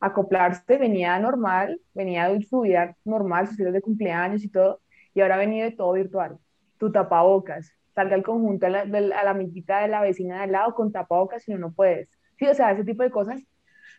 [0.00, 4.80] acoplarse, venía normal, venía de su vida normal, sus días de cumpleaños y todo,
[5.14, 6.38] y ahora ha venido de todo virtual.
[6.78, 10.52] Tu tapabocas, salga al conjunto a la, a la amiguita de la vecina de al
[10.52, 12.08] lado con tapabocas si no, no puedes.
[12.38, 13.42] Sí, o sea, ese tipo de cosas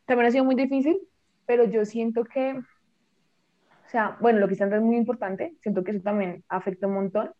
[0.06, 1.00] también ha sido muy difícil,
[1.46, 5.92] pero yo siento que, o sea, bueno, lo que está es muy importante, siento que
[5.92, 7.32] eso también afecta un montón,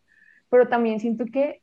[0.50, 1.62] pero también siento que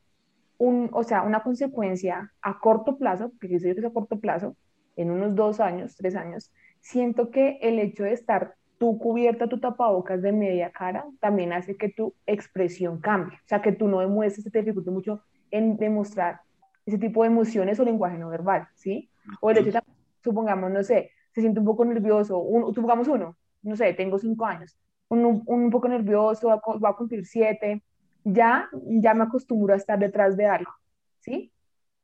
[0.58, 4.20] un, o sea, una consecuencia a corto plazo, porque yo sé que es a corto
[4.20, 4.58] plazo,
[4.96, 9.60] en unos dos años, tres años, siento que el hecho de estar tú cubierta tu
[9.60, 13.38] tapabocas de media cara, también hace que tu expresión cambie.
[13.38, 16.42] O sea, que tú no demuestres, te dificulte mucho en demostrar
[16.86, 19.10] ese tipo de emociones o lenguaje no verbal, ¿sí?
[19.42, 19.80] O el hecho
[20.24, 24.46] supongamos, no sé, se siente un poco nervioso, un, supongamos uno, no sé, tengo cinco
[24.46, 24.78] años,
[25.10, 27.84] un, un poco nervioso, va a cumplir siete,
[28.24, 30.72] ya, ya me acostumbro a estar detrás de algo,
[31.20, 31.52] ¿sí?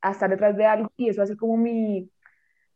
[0.01, 2.09] A estar detrás de algo y eso hace como mi,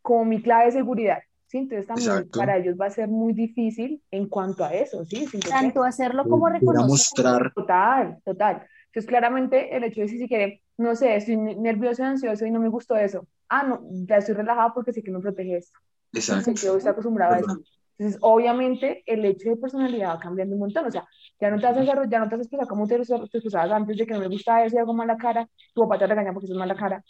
[0.02, 1.60] como mi clave de seguridad ¿sí?
[1.60, 5.26] Entonces también para ellos va a ser muy difícil en cuanto a eso, ¿sí?
[5.50, 6.88] Tanto hacerlo como reconocer.
[6.88, 7.54] mostrar.
[7.54, 8.68] Total, total.
[8.88, 12.60] Entonces claramente el hecho de si, si quiere, no sé, estoy nervioso, ansioso y no
[12.60, 13.28] me gustó eso.
[13.50, 15.78] Ah, no, ya estoy relajada porque sé que me protege esto.
[16.14, 16.52] Exacto.
[16.54, 17.62] Yo estoy acostumbrada a eso.
[17.98, 20.86] Entonces, obviamente, el hecho de personalidad va cambiando un montón.
[20.86, 21.08] O sea,
[21.40, 23.14] ya no te vas a, hacer, ya no te vas a expresar como te, te
[23.14, 25.50] expresabas antes de que no me gusta eso y hago mala cara.
[25.74, 27.04] Tu papá te regaña porque es mala cara.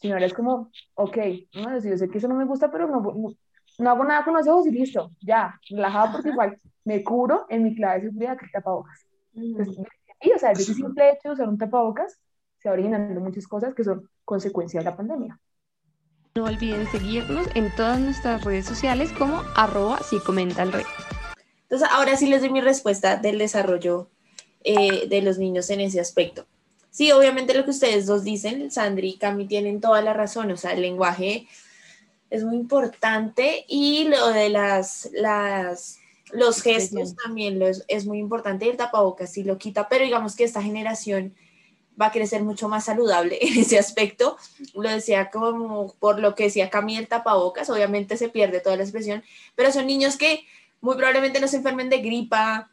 [0.00, 1.16] Sino ahora es como, ok,
[1.54, 3.34] no, yo sé que eso no me gusta, pero no, no,
[3.78, 7.74] hago nada con los ojos y listo, ya, relajado porque igual me curo en mi
[7.74, 9.06] clave de seguridad que tapabocas.
[9.34, 9.78] Entonces,
[10.20, 12.18] y, o sea, ese simple hecho de usar un tapabocas
[12.58, 15.38] se va originando muchas cosas que son consecuencia de la pandemia.
[16.34, 20.84] No olviden seguirnos en todas nuestras redes sociales como arroba si comenta el rey.
[21.62, 24.08] Entonces, ahora sí les doy mi respuesta del desarrollo
[24.64, 26.46] eh, de los niños en ese aspecto.
[26.90, 30.56] Sí, obviamente lo que ustedes dos dicen, Sandri y Cami tienen toda la razón, o
[30.56, 31.48] sea, el lenguaje
[32.32, 35.98] es muy importante y lo de las, las
[36.32, 40.44] los gestos también es muy importante y el tapabocas sí lo quita, pero digamos que
[40.44, 41.34] esta generación
[42.00, 44.38] va a crecer mucho más saludable en ese aspecto.
[44.72, 48.82] Lo decía como por lo que decía Cami el tapabocas, obviamente se pierde toda la
[48.82, 49.22] expresión,
[49.54, 50.46] pero son niños que
[50.80, 52.70] muy probablemente no se enfermen de gripa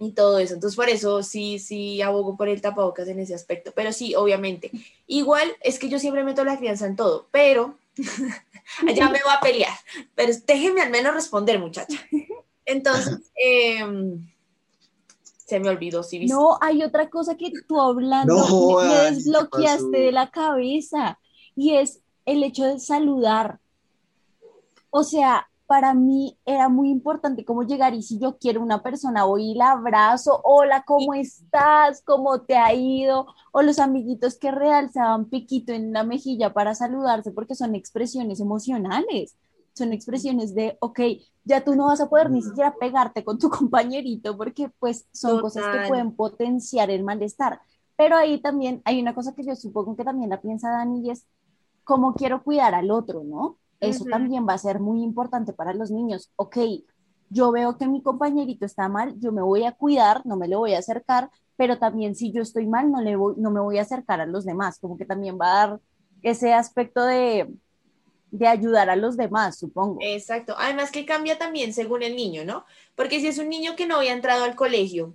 [0.00, 0.54] y todo eso.
[0.54, 3.72] Entonces, por eso sí, sí abogo por el tapabocas en ese aspecto.
[3.74, 4.70] Pero sí, obviamente.
[5.06, 7.76] Igual es que yo siempre meto la crianza en todo, pero
[8.94, 9.72] ya me voy a pelear.
[10.14, 11.98] Pero déjenme al menos responder, muchacha.
[12.64, 13.84] Entonces, eh,
[15.46, 16.34] se me olvidó, si viste.
[16.34, 21.18] No, hay otra cosa que tú hablando me, desbloqueaste de la cabeza
[21.56, 23.58] y es el hecho de saludar.
[24.90, 29.24] O sea, para mí era muy importante cómo llegar y si yo quiero una persona,
[29.24, 32.02] voy y la abrazo, hola, ¿cómo estás?
[32.02, 33.26] ¿Cómo te ha ido?
[33.52, 39.36] O los amiguitos que realzaban piquito en la mejilla para saludarse porque son expresiones emocionales
[39.78, 41.00] son expresiones de, ok,
[41.44, 45.40] ya tú no vas a poder ni siquiera pegarte con tu compañerito porque pues son
[45.40, 47.60] cosas que pueden potenciar el malestar.
[47.96, 51.10] Pero ahí también hay una cosa que yo supongo que también la piensa Dani y
[51.10, 51.24] es
[51.84, 53.56] cómo quiero cuidar al otro, ¿no?
[53.80, 56.32] Eso también va a ser muy importante para los niños.
[56.36, 56.58] Ok,
[57.30, 60.56] yo veo que mi compañerito está mal, yo me voy a cuidar, no me le
[60.56, 63.78] voy a acercar, pero también si yo estoy mal, no, le voy, no me voy
[63.78, 65.80] a acercar a los demás, como que también va a dar
[66.22, 67.48] ese aspecto de,
[68.30, 69.98] de ayudar a los demás, supongo.
[70.00, 70.54] Exacto.
[70.58, 72.64] Además que cambia también según el niño, ¿no?
[72.94, 75.14] Porque si es un niño que no había entrado al colegio,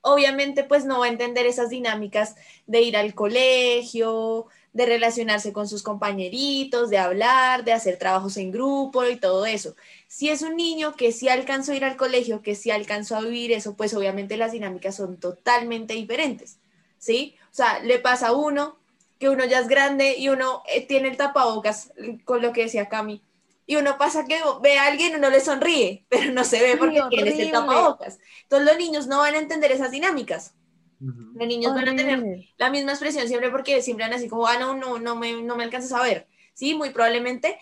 [0.00, 5.68] obviamente pues no va a entender esas dinámicas de ir al colegio, de relacionarse con
[5.68, 9.76] sus compañeritos, de hablar, de hacer trabajos en grupo y todo eso.
[10.08, 13.20] Si es un niño que sí alcanzó a ir al colegio, que sí alcanzó a
[13.20, 16.58] vivir eso, pues obviamente las dinámicas son totalmente diferentes,
[16.98, 17.36] ¿sí?
[17.52, 18.76] O sea, le pasa a uno
[19.20, 21.92] que uno ya es grande y uno eh, tiene el tapabocas,
[22.24, 23.22] con lo que decía Cami,
[23.66, 26.76] y uno pasa que ve a alguien y uno le sonríe, pero no se ve
[26.76, 28.18] porque tiene el tapabocas.
[28.42, 30.52] Entonces los niños no van a entender esas dinámicas.
[31.00, 34.58] Los niños van a tener la misma expresión siempre porque siempre van así como, ah,
[34.58, 36.26] no, no, no me, no me alcanzas a ver.
[36.54, 37.58] Sí, muy probablemente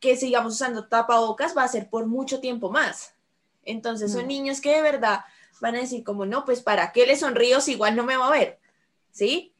[0.00, 3.14] que sigamos usando tapabocas va a ser por mucho tiempo más.
[3.64, 5.20] Entonces son niños que de verdad
[5.60, 8.26] van a decir como, no, pues para qué le sonrío si igual no me va
[8.26, 8.58] a ver.
[9.12, 9.54] ¿sí?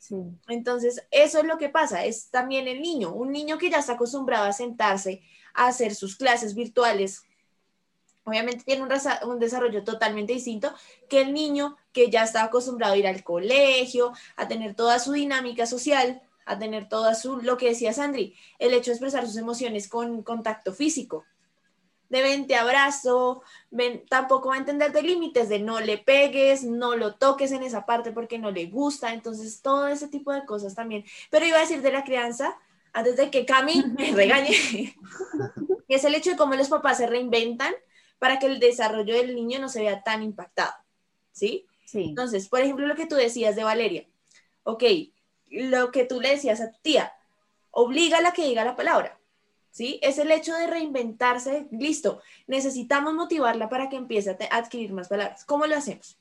[0.49, 3.93] Entonces, eso es lo que pasa, es también el niño, un niño que ya está
[3.93, 5.23] acostumbrado a sentarse
[5.55, 7.23] a hacer sus clases virtuales.
[8.25, 10.73] Obviamente tiene un, desarrollo totalmente distinto
[11.09, 15.13] que el niño que ya está acostumbrado a ir al colegio, a tener toda su
[15.13, 19.37] dinámica social, a tener toda su, lo que decía Sandri, el hecho de expresar sus
[19.37, 21.25] emociones con contacto físico
[22.13, 26.63] de ven, te abrazo, ven, tampoco va a entender de límites, de no le pegues,
[26.63, 30.45] no lo toques en esa parte porque no le gusta, entonces todo ese tipo de
[30.45, 31.07] cosas también.
[31.31, 32.59] Pero iba a decir de la crianza,
[32.93, 34.51] antes de que Cami me regañe,
[35.89, 37.73] es el hecho de cómo los papás se reinventan
[38.19, 40.75] para que el desarrollo del niño no se vea tan impactado,
[41.31, 41.67] ¿sí?
[41.93, 42.05] Sí.
[42.09, 44.07] Entonces, por ejemplo, lo que tú decías de Valeria,
[44.63, 44.83] ok,
[45.51, 47.13] lo que tú le decías a tu tía,
[47.71, 49.21] obliga a que diga la palabra.
[49.71, 50.01] ¿sí?
[50.03, 55.45] Es el hecho de reinventarse, listo, necesitamos motivarla para que empiece a, adquirir más palabras.
[55.45, 56.19] ¿Cómo lo hacemos?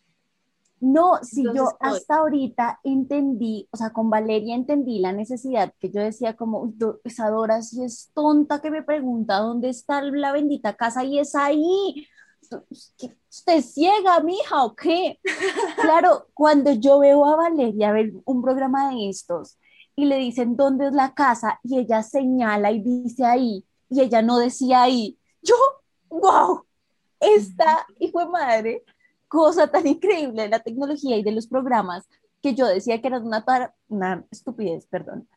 [0.81, 6.01] No, si yo hasta ahorita entendí, o sea, con Valeria entendí la necesidad que yo
[6.01, 6.73] decía como,
[7.05, 11.35] esa Dora si es tonta que me pregunta dónde está la bendita casa y es
[11.35, 12.07] ahí.
[13.31, 15.19] ¿Usted es ciega, mija, o qué?
[15.81, 19.57] claro, cuando yo veo a Valeria ver un programa de estos
[19.95, 24.21] y le dicen dónde es la casa y ella señala y dice ahí y ella
[24.21, 25.17] no decía ahí.
[25.41, 25.55] Yo,
[26.09, 26.65] wow,
[27.19, 28.83] esta hijo de madre,
[29.27, 32.09] cosa tan increíble de la tecnología y de los programas
[32.41, 33.45] que yo decía que era una,
[33.87, 35.29] una estupidez, perdón.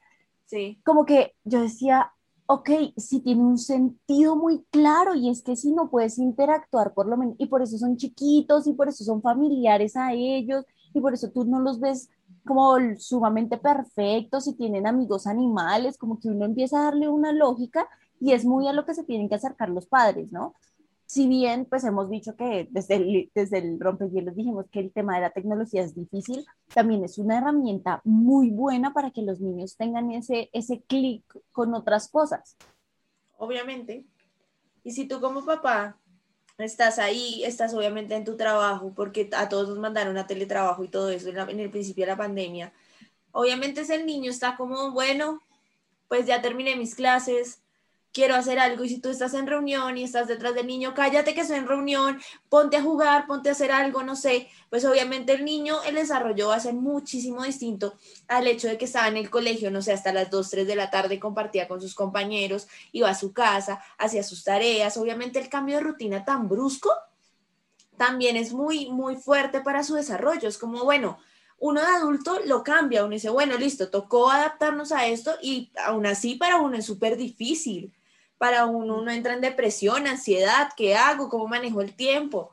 [0.47, 0.81] Sí.
[0.85, 2.13] Como que yo decía,
[2.47, 7.07] ok, sí tiene un sentido muy claro y es que si no puedes interactuar por
[7.07, 11.01] lo menos, y por eso son chiquitos y por eso son familiares a ellos y
[11.01, 12.11] por eso tú no los ves
[12.45, 17.89] como sumamente perfectos y tienen amigos animales, como que uno empieza a darle una lógica
[18.21, 20.55] y es muy a lo que se tienen que acercar los padres, ¿no?
[21.15, 25.15] Si bien, pues hemos dicho que desde el, desde el rompehielos dijimos que el tema
[25.15, 26.45] de la tecnología es difícil,
[26.75, 30.51] también es una herramienta muy buena para que los niños tengan ese,
[30.89, 32.57] clic con otras cosas.
[33.39, 34.05] Obviamente.
[34.83, 35.97] Y si tú como papá
[36.59, 40.89] estás ahí, estás obviamente en tu trabajo, porque a todos nos mandaron a teletrabajo y
[40.89, 42.73] todo eso en, en el principio de la pandemia,
[43.31, 45.41] obviamente es el niño está como, bueno,
[46.09, 47.63] pues ya terminé mis clases,
[48.15, 51.35] quiero hacer algo y si tú estás en reunión y estás detrás del niño, cállate
[51.35, 55.33] que estoy en reunión, ponte a jugar, ponte a hacer algo, no sé, pues obviamente
[55.33, 57.95] el niño, el desarrollo va a ser muchísimo distinto
[58.29, 60.77] al hecho de que estaba en el colegio, no sé, hasta las 2, 3 de
[60.77, 65.49] la tarde compartía con sus compañeros, iba a su casa, hacía sus tareas, obviamente el
[65.49, 66.91] cambio de rutina tan brusco
[67.97, 71.19] también es muy, muy fuerte para su desarrollo, es como, bueno,
[71.59, 76.07] uno de adulto lo cambia, uno dice, bueno, listo, tocó adaptarnos a esto y aún
[76.07, 77.93] así para uno es súper difícil
[78.45, 81.31] para uno, uno entra en depresión, ansiedad, ¿qué hago?
[81.31, 82.51] ¿Cómo manejo el tiempo?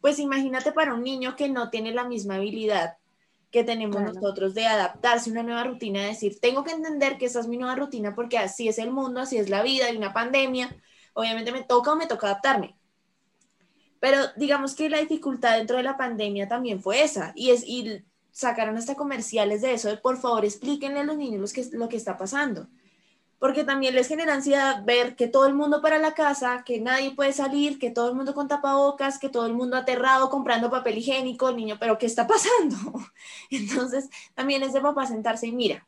[0.00, 2.98] Pues imagínate para un niño que no tiene la misma habilidad
[3.50, 7.26] que tenemos nosotros de adaptarse a una nueva rutina, de decir, tengo que entender que
[7.26, 9.96] esa es mi nueva rutina porque así es el mundo, así es la vida, hay
[9.96, 10.70] una pandemia,
[11.14, 12.76] obviamente me toca o me toca adaptarme.
[13.98, 18.04] Pero digamos que la dificultad dentro de la pandemia también fue esa, y es y
[18.30, 21.96] sacaron hasta comerciales de eso, de por favor explíquenle a los niños que, lo que
[21.96, 22.68] está pasando
[23.44, 27.10] porque también les genera ansiedad ver que todo el mundo para la casa, que nadie
[27.10, 30.96] puede salir, que todo el mundo con tapabocas, que todo el mundo aterrado comprando papel
[30.96, 33.02] higiénico, niño, pero ¿qué está pasando?
[33.50, 35.86] Entonces, también es de papá sentarse y mira,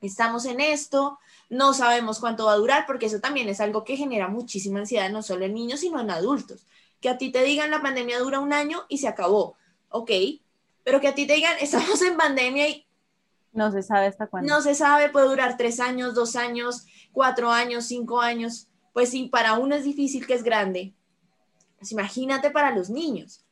[0.00, 1.18] estamos en esto,
[1.50, 5.10] no sabemos cuánto va a durar, porque eso también es algo que genera muchísima ansiedad,
[5.10, 6.66] no solo en niños, sino en adultos.
[7.00, 9.56] Que a ti te digan la pandemia dura un año y se acabó,
[9.88, 10.12] ok,
[10.84, 12.85] pero que a ti te digan estamos en pandemia y
[13.56, 14.52] no se sabe hasta cuándo.
[14.52, 18.68] No se sabe, puede durar tres años, dos años, cuatro años, cinco años.
[18.92, 20.94] Pues sí, para uno es difícil que es grande.
[21.78, 23.44] Pues imagínate para los niños.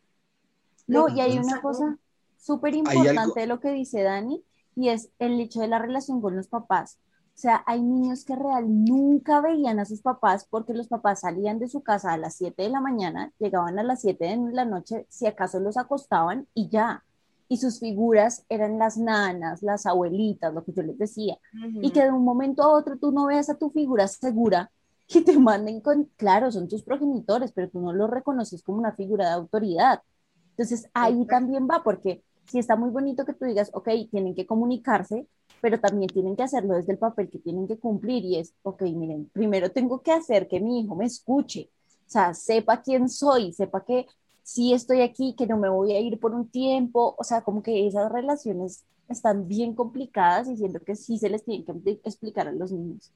[0.86, 1.98] No, y hay una cosa
[2.38, 4.44] súper importante de lo que dice Dani,
[4.76, 6.98] y es el hecho de la relación con los papás.
[7.34, 11.58] O sea, hay niños que real nunca veían a sus papás porque los papás salían
[11.58, 14.64] de su casa a las 7 de la mañana, llegaban a las 7 de la
[14.64, 17.02] noche, si acaso los acostaban y ya
[17.48, 21.36] y sus figuras eran las nanas, las abuelitas, lo que yo les decía,
[21.80, 24.70] y que de un momento a otro tú no veas a tu figura segura
[25.06, 28.92] que te manden con, claro, son tus progenitores, pero tú no los reconoces como una
[28.92, 30.02] figura de autoridad.
[30.50, 34.46] Entonces ahí también va, porque si está muy bonito que tú digas, ok, tienen que
[34.46, 35.26] comunicarse,
[35.60, 38.82] pero también tienen que hacerlo desde el papel que tienen que cumplir y es, ok,
[38.82, 41.70] miren, primero tengo que hacer que mi hijo me escuche,
[42.06, 44.06] o sea, sepa quién soy, sepa que
[44.44, 47.62] sí estoy aquí, que no me voy a ir por un tiempo, o sea, como
[47.62, 52.46] que esas relaciones están bien complicadas y siento que sí se les tiene que explicar
[52.46, 53.10] a los niños.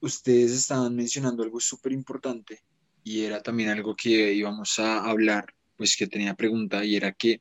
[0.00, 2.60] Ustedes estaban mencionando algo súper importante
[3.04, 7.40] y era también algo que íbamos a hablar, pues que tenía pregunta y era que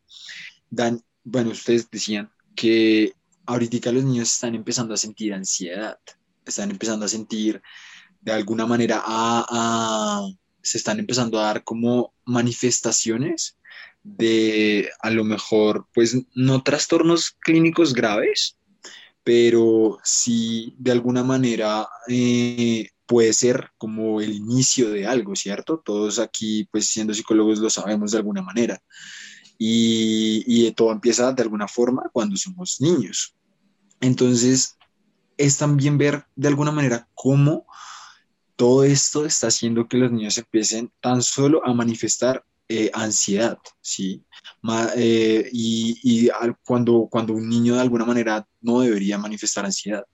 [0.69, 3.13] dan, bueno, ustedes decían que
[3.45, 5.97] ahorita los niños están empezando a sentir ansiedad,
[6.45, 7.61] están empezando a sentir
[8.21, 10.27] de alguna manera a
[10.61, 13.57] se están empezando a dar como manifestaciones
[14.03, 18.57] de a lo mejor, pues no trastornos clínicos graves,
[19.23, 25.81] pero sí de alguna manera eh, puede ser como el inicio de algo, ¿cierto?
[25.83, 28.81] Todos aquí, pues siendo psicólogos, lo sabemos de alguna manera.
[29.57, 33.35] Y, y todo empieza de alguna forma cuando somos niños.
[34.01, 34.77] Entonces,
[35.37, 37.65] es también ver de alguna manera cómo
[38.55, 44.23] todo esto está haciendo que los niños empiecen tan solo a manifestar eh, ansiedad, ¿sí?
[44.95, 46.29] Eh, y,
[46.65, 50.05] cuando, cuando un niño de alguna manera no debería manifestar ansiedad.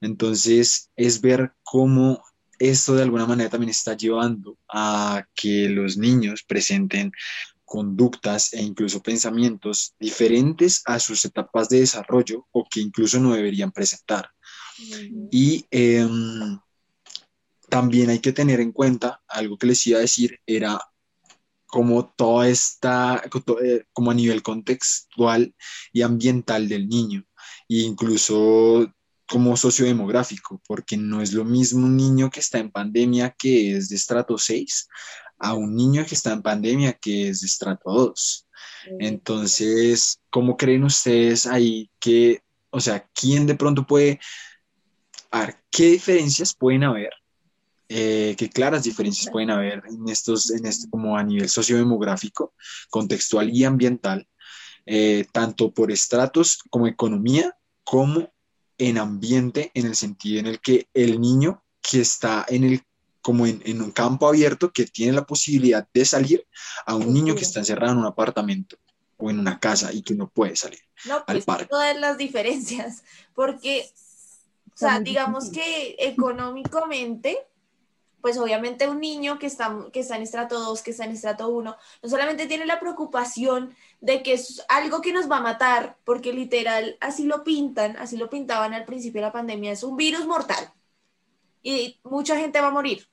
[0.00, 2.22] Entonces, es ver cómo
[2.58, 7.12] esto de alguna manera también está llevando a que los niños presenten
[7.64, 13.72] conductas e incluso pensamientos diferentes a sus etapas de desarrollo o que incluso no deberían
[13.72, 14.30] presentar.
[15.30, 16.58] Y em,
[17.72, 20.78] también hay que tener en cuenta, algo que les iba a decir, era
[21.64, 23.22] como toda esta,
[23.64, 25.54] eh, como a nivel contextual
[25.90, 27.24] y ambiental del niño,
[27.70, 28.92] e incluso
[29.26, 33.88] como sociodemográfico, porque no es lo mismo un niño que está en pandemia que es
[33.88, 34.86] de estrato 6
[35.38, 38.48] a un niño que está en pandemia que es de estrato 2.
[39.00, 44.20] Entonces, ¿cómo creen ustedes ahí que, o sea, quién de pronto puede
[45.30, 47.21] A ver, ¿qué diferencias pueden haber?
[47.94, 52.54] Eh, ¿Qué claras diferencias pueden haber en estos, en este, como a nivel sociodemográfico,
[52.90, 54.26] contextual y ambiental,
[54.86, 58.32] eh, tanto por estratos como economía, como
[58.78, 62.82] en ambiente, en el sentido en el que el niño que está en el
[63.20, 66.44] como en, en, un campo abierto que tiene la posibilidad de salir
[66.86, 68.76] a un niño que está encerrado en un apartamento
[69.16, 73.02] o en una casa y que no puede salir no, pues, Todas las diferencias,
[73.34, 73.90] porque,
[74.66, 77.38] o sea, digamos que económicamente,
[78.22, 81.48] pues obviamente un niño que está, que está en estrato 2, que está en estrato
[81.48, 85.98] 1, no solamente tiene la preocupación de que es algo que nos va a matar,
[86.04, 89.96] porque literal así lo pintan, así lo pintaban al principio de la pandemia, es un
[89.96, 90.72] virus mortal
[91.62, 93.06] y mucha gente va a morir.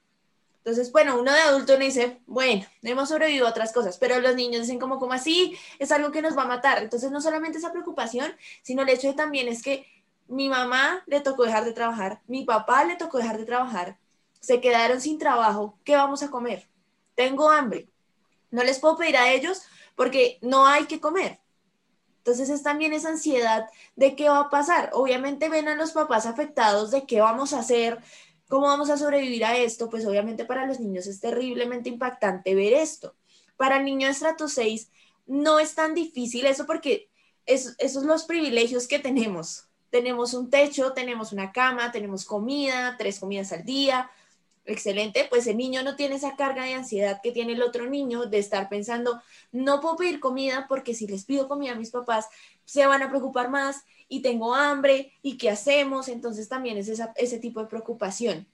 [0.59, 4.35] Entonces, bueno, uno de adulto le dice, bueno, hemos sobrevivido a otras cosas, pero los
[4.35, 6.83] niños dicen como, como así, es algo que nos va a matar.
[6.83, 8.31] Entonces, no solamente esa preocupación,
[8.61, 9.87] sino el hecho de también es que
[10.27, 13.97] mi mamá le tocó dejar de trabajar, mi papá le tocó dejar de trabajar,
[14.39, 16.67] se quedaron sin trabajo, ¿qué vamos a comer?
[17.15, 17.89] Tengo hambre.
[18.51, 19.61] No les puedo pedir a ellos
[19.95, 21.39] porque no hay que comer.
[22.17, 24.89] Entonces es también esa ansiedad de qué va a pasar.
[24.93, 28.01] Obviamente ven a los papás afectados de qué vamos a hacer,
[28.49, 29.91] ¿Cómo vamos a sobrevivir a esto?
[29.91, 33.15] Pues obviamente para los niños es terriblemente impactante ver esto.
[33.57, 34.89] Para el niño de estrato 6
[35.27, 37.09] no es tan difícil eso porque
[37.45, 39.67] esos son los privilegios que tenemos.
[39.91, 44.09] Tenemos un techo, tenemos una cama, tenemos comida, tres comidas al día.
[44.69, 48.27] Excelente, pues el niño no tiene esa carga de ansiedad que tiene el otro niño
[48.27, 49.19] de estar pensando,
[49.51, 52.27] no puedo pedir comida porque si les pido comida a mis papás,
[52.65, 57.39] se van a preocupar más y tengo hambre y qué hacemos, entonces también es ese
[57.39, 58.45] tipo de preocupación.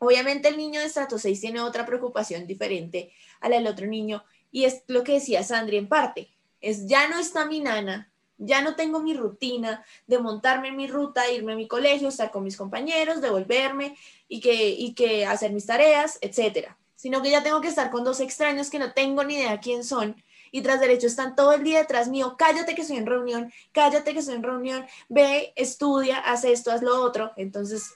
[0.00, 4.22] Obviamente el niño de estrato 6 tiene otra preocupación diferente a la del otro niño
[4.52, 6.28] y es lo que decía Sandri en parte,
[6.60, 10.86] es ya no está mi nana, ya no tengo mi rutina de montarme en mi
[10.86, 13.96] ruta, irme a mi colegio, estar con mis compañeros, devolverme
[14.28, 18.04] y que, y que hacer mis tareas, etcétera, sino que ya tengo que estar con
[18.04, 20.16] dos extraños que no tengo ni idea quién son.
[20.50, 24.12] Y tras derecho están todo el día detrás mío, cállate que estoy en reunión, cállate
[24.12, 27.32] que estoy en reunión, ve, estudia, haz esto, haz lo otro.
[27.36, 27.94] Entonces,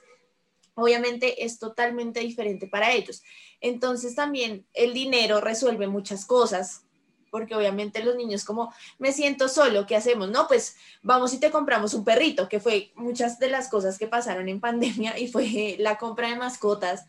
[0.78, 3.22] obviamente es totalmente diferente para ellos.
[3.60, 6.84] Entonces también el dinero resuelve muchas cosas,
[7.30, 10.30] porque obviamente los niños como, me siento solo, ¿qué hacemos?
[10.30, 14.06] No, pues vamos y te compramos un perrito, que fue muchas de las cosas que
[14.06, 17.06] pasaron en pandemia y fue la compra de mascotas.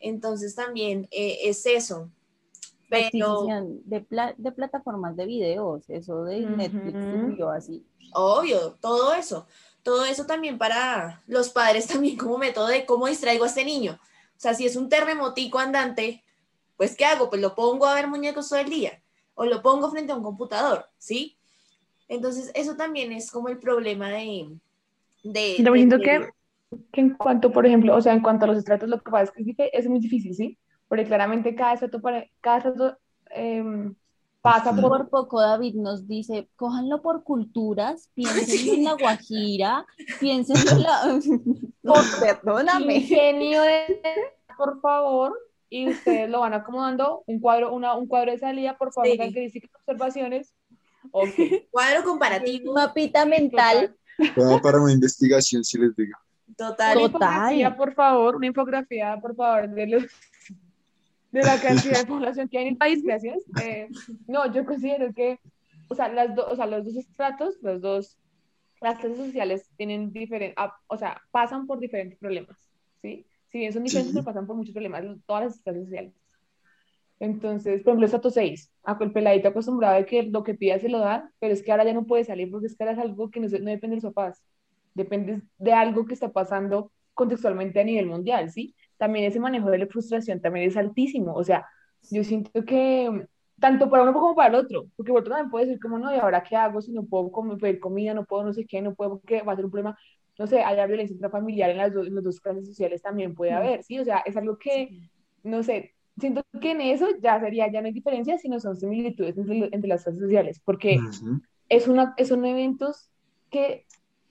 [0.00, 2.10] Entonces también eh, es eso,
[2.88, 3.46] pero...
[3.84, 4.04] De,
[4.36, 7.86] de plataformas de videos, eso de Netflix subió así.
[8.12, 9.46] Obvio, todo eso.
[9.82, 13.98] Todo eso también para los padres también como método de cómo distraigo a este niño.
[14.36, 16.22] O sea, si es un terremotico andante,
[16.76, 17.30] pues ¿qué hago?
[17.30, 19.01] Pues lo pongo a ver muñecos todo el día
[19.34, 21.36] o lo pongo frente a un computador, ¿sí?
[22.08, 24.48] Entonces, eso también es como el problema de...
[25.22, 26.28] de, de, que,
[26.92, 29.32] que en cuanto, por ejemplo, o sea, en cuanto a los estratos, lo que pasa
[29.36, 30.58] es que es muy difícil, ¿sí?
[30.92, 32.02] porque claramente cada estrato,
[32.42, 32.98] cada
[33.30, 33.94] em,
[34.42, 35.08] pasa por...
[35.08, 39.86] poco David nos dice, cójanlo por culturas, piensen en la Guajira,
[40.20, 41.18] piensen en la...
[42.20, 42.96] perdóname.
[42.96, 44.02] Ingenio de...
[44.58, 45.34] Por favor,
[45.72, 49.16] y ustedes lo van acomodando, un cuadro, una, un cuadro de salida, por favor, sí.
[49.16, 50.54] características, observaciones.
[51.10, 51.66] Okay.
[51.70, 52.74] Cuadro comparativo.
[52.74, 53.96] Mapita mental.
[54.62, 56.12] para una investigación, si les digo.
[56.58, 57.10] Total.
[57.10, 57.74] Total.
[57.74, 60.02] Por favor, una infografía, por favor, de los
[61.30, 63.38] de la cantidad de población que hay en el país, gracias.
[63.62, 63.88] Eh,
[64.28, 65.40] no, yo considero que,
[65.88, 68.18] o sea, las o sea, los dos estratos, los dos,
[68.82, 72.58] las clases sociales tienen diferentes, o sea, pasan por diferentes problemas,
[73.00, 73.24] ¿sí?
[73.52, 76.14] Si bien son diferentes, pero pasan por muchos problemas, todas las clases sociales.
[77.20, 80.98] Entonces, por ejemplo, estrato 6, el peladito acostumbrado de que lo que pida se lo
[80.98, 83.30] da, pero es que ahora ya no puede salir porque es que ahora es algo
[83.30, 84.42] que no, no depende de sus papás,
[84.94, 88.74] depende de algo que está pasando contextualmente a nivel mundial, ¿sí?
[89.02, 91.34] también ese manejo de la frustración también es altísimo.
[91.34, 91.66] O sea,
[92.12, 93.26] yo siento que
[93.58, 96.14] tanto para uno como para el otro, porque el otro también puede decir como, no,
[96.14, 98.80] ¿y ahora qué hago si no puedo comer, pedir comida, no puedo no sé qué,
[98.80, 99.98] no puedo, porque va a ser un problema,
[100.38, 103.82] no sé, haya violencia intrafamiliar en las, en las dos clases sociales también puede haber,
[103.82, 103.98] ¿sí?
[103.98, 105.08] O sea, es algo que,
[105.42, 109.36] no sé, siento que en eso ya sería, ya no hay diferencia, sino son similitudes
[109.36, 110.98] entre, entre las clases sociales, porque
[111.68, 113.10] es una, son eventos
[113.50, 113.86] que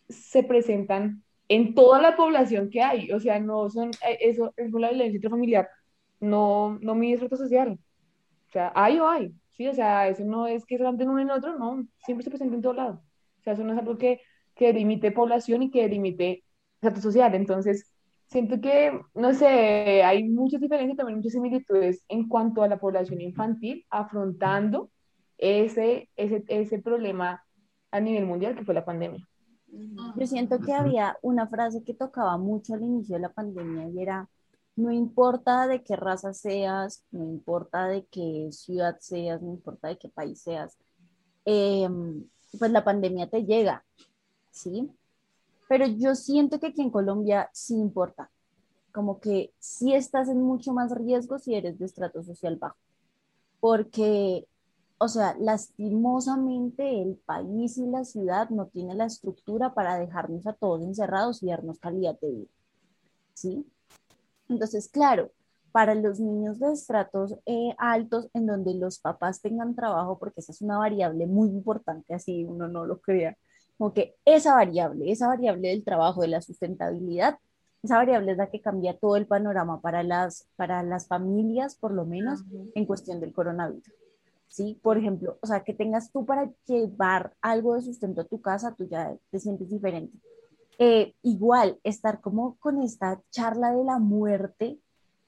[0.09, 3.11] se presentan en toda la población que hay.
[3.11, 5.67] O sea, no son, eh, eso es la violencia familiar,
[6.19, 7.77] no, no mide estrato social.
[8.47, 9.33] O sea, hay o hay.
[9.51, 12.29] Sí, o sea, eso no es que se en uno en otro, no, siempre se
[12.29, 13.03] presenta en todo lado.
[13.39, 14.21] O sea, eso no es algo que,
[14.61, 16.43] que limite población y que limite
[16.75, 17.33] estrato social.
[17.33, 17.91] Entonces,
[18.27, 23.21] siento que, no sé, hay muchas diferencias, también muchas similitudes en cuanto a la población
[23.21, 24.91] infantil afrontando
[25.39, 27.43] ese, ese, ese problema
[27.89, 29.27] a nivel mundial que fue la pandemia.
[30.15, 33.99] Yo siento que había una frase que tocaba mucho al inicio de la pandemia y
[33.99, 34.29] era,
[34.75, 39.97] no importa de qué raza seas, no importa de qué ciudad seas, no importa de
[39.97, 40.77] qué país seas,
[41.45, 42.25] em,
[42.59, 43.83] pues la pandemia te llega,
[44.51, 44.91] ¿sí?
[45.67, 48.29] Pero yo siento que aquí en Colombia sí importa,
[48.93, 52.77] como que sí estás en mucho más riesgo si eres de estrato social bajo,
[53.59, 54.47] porque
[55.03, 60.53] o sea, lastimosamente el país y la ciudad no tiene la estructura para dejarnos a
[60.53, 62.49] todos encerrados y darnos calidad de vida.
[63.33, 63.65] ¿Sí?
[64.47, 65.31] Entonces, claro,
[65.71, 70.51] para los niños de estratos eh, altos, en donde los papás tengan trabajo, porque esa
[70.51, 73.35] es una variable muy importante, así uno no lo crea,
[73.81, 77.39] como que esa variable, esa variable del trabajo, de la sustentabilidad,
[77.81, 81.91] esa variable es la que cambia todo el panorama para las, para las familias, por
[81.91, 82.43] lo menos,
[82.75, 83.91] en cuestión del coronavirus.
[84.49, 84.79] ¿sí?
[84.83, 88.75] Por ejemplo, o sea, que tengas tú para llevar algo de sustento a tu casa,
[88.77, 90.15] tú ya te sientes diferente.
[90.77, 94.77] Eh, igual, estar como con esta charla de la muerte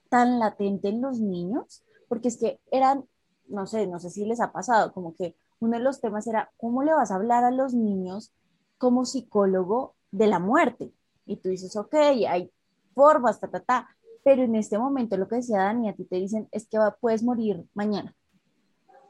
[0.08, 3.04] tan latente en los niños, porque es que eran,
[3.48, 6.52] no sé, no sé si les ha pasado, como que uno de los temas era,
[6.56, 8.30] ¿cómo le vas a hablar a los niños
[8.78, 10.92] como psicólogo de la muerte?
[11.26, 11.94] Y tú dices, ok,
[12.28, 12.50] hay
[12.94, 13.88] formas, ta, ta, ta,
[14.24, 17.22] pero en este momento lo que decía Dani, a ti te dicen es que puedes
[17.22, 18.14] morir mañana.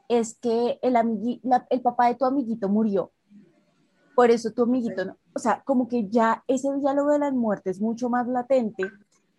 [0.09, 0.97] Es que el,
[1.71, 3.13] el papá de tu amiguito murió.
[4.15, 7.71] Por eso tu amiguito, no, o sea, como que ya ese diálogo de la muerte
[7.71, 8.85] es mucho más latente.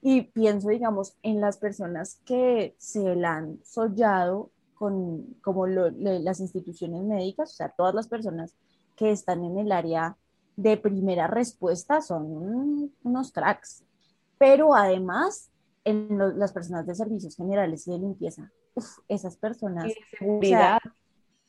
[0.01, 7.03] Y pienso, digamos, en las personas que se la han sollado con como las instituciones
[7.03, 8.53] médicas, o sea, todas las personas
[8.95, 10.17] que están en el área
[10.55, 13.83] de primera respuesta son unos cracks.
[14.37, 15.49] Pero además,
[15.83, 18.51] en las personas de servicios generales y de limpieza,
[19.07, 19.93] esas personas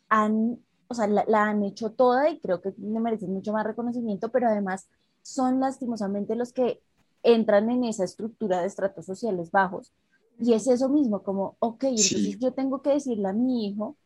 [0.08, 4.30] han, o sea, la, han hecho toda y creo que le merecen mucho más reconocimiento,
[4.30, 4.88] pero además
[5.22, 6.80] son lastimosamente los que
[7.22, 9.92] entran en esa estructura de estratos sociales bajos.
[10.38, 13.96] Y es eso mismo, como, ok, entonces yo tengo que decirle a mi hijo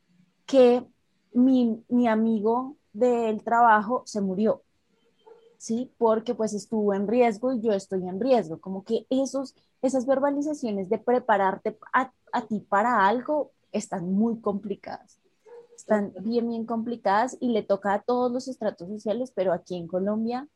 [0.46, 0.86] que
[1.32, 4.62] mi, mi amigo del trabajo se murió,
[5.56, 5.92] ¿sí?
[5.98, 10.88] Porque pues estuvo en riesgo y yo estoy en riesgo, como que esos, esas verbalizaciones
[10.88, 15.20] de prepararte a, a ti para algo están muy complicadas.
[15.74, 19.86] Están bien, bien complicadas y le toca a todos los estratos sociales, pero aquí en
[19.86, 20.46] Colombia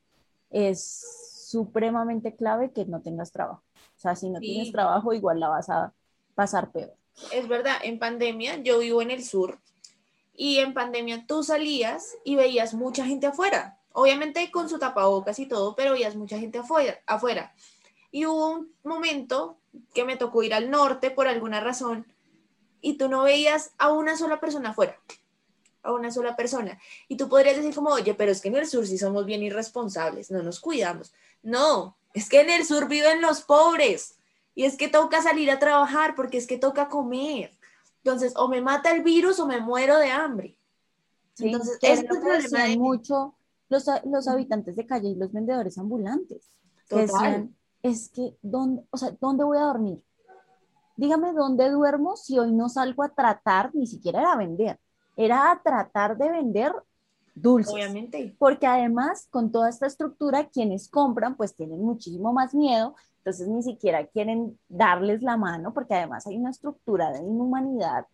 [0.50, 3.62] es supremamente clave que no tengas trabajo.
[3.96, 5.92] O sea, si no tienes trabajo, igual la vas a
[6.34, 6.94] pasar peor.
[7.32, 9.58] Es verdad, en pandemia yo vivo en el sur
[10.36, 15.46] y en pandemia tú salías y veías mucha gente afuera obviamente con su tapabocas y
[15.46, 17.54] todo, pero veías mucha gente afuera, afuera.
[18.10, 19.56] Y hubo un momento
[19.94, 22.12] que me tocó ir al norte por alguna razón
[22.80, 25.00] y tú no veías a una sola persona afuera,
[25.82, 26.78] a una sola persona.
[27.08, 29.44] Y tú podrías decir como, oye, pero es que en el sur sí somos bien
[29.44, 31.14] irresponsables, no nos cuidamos.
[31.42, 34.16] No, es que en el sur viven los pobres
[34.56, 37.52] y es que toca salir a trabajar porque es que toca comer.
[38.04, 40.58] Entonces, o me mata el virus o me muero de hambre.
[41.38, 42.76] Entonces, es problema de...
[42.76, 43.34] mucho
[43.68, 46.50] los, habitantes de calle y los vendedores ambulantes.
[46.88, 50.02] Que decían, es que, ¿dónde, o sea, ¿dónde voy a dormir?
[50.96, 54.78] Dígame dónde duermo si hoy no salgo a tratar, ni siquiera era a vender,
[55.16, 56.72] era a tratar de vender
[57.34, 57.72] dulces.
[57.72, 58.36] Obviamente.
[58.38, 62.94] Porque además, con toda esta estructura, quienes compran, pues tienen muchísimo más miedo,
[63.24, 68.04] entonces ni siquiera quieren darles la mano, porque además hay una estructura de inhumanidad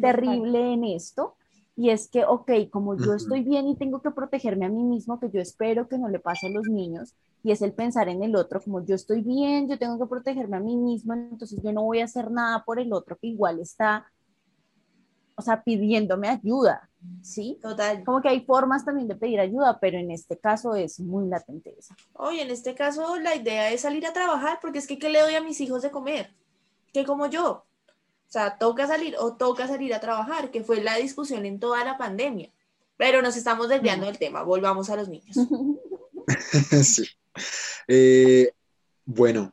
[0.00, 1.34] terrible en esto.
[1.76, 5.20] Y es que, ok, como yo estoy bien y tengo que protegerme a mí mismo,
[5.20, 8.22] que yo espero que no le pase a los niños, y es el pensar en
[8.22, 11.72] el otro, como yo estoy bien, yo tengo que protegerme a mí mismo, entonces yo
[11.74, 14.06] no voy a hacer nada por el otro que igual está,
[15.36, 16.88] o sea, pidiéndome ayuda,
[17.22, 17.58] ¿sí?
[17.62, 18.02] Total.
[18.04, 21.74] Como que hay formas también de pedir ayuda, pero en este caso es muy latente
[21.78, 21.94] esa.
[22.14, 25.20] Oye, en este caso la idea es salir a trabajar, porque es que ¿qué le
[25.20, 26.34] doy a mis hijos de comer?
[26.92, 27.66] ¿Qué como yo?
[28.28, 31.84] O sea, toca salir o toca salir a trabajar, que fue la discusión en toda
[31.84, 32.50] la pandemia.
[32.96, 35.36] Pero nos estamos desviando del tema, volvamos a los niños.
[36.82, 37.06] sí.
[37.86, 38.52] Eh,
[39.04, 39.52] bueno,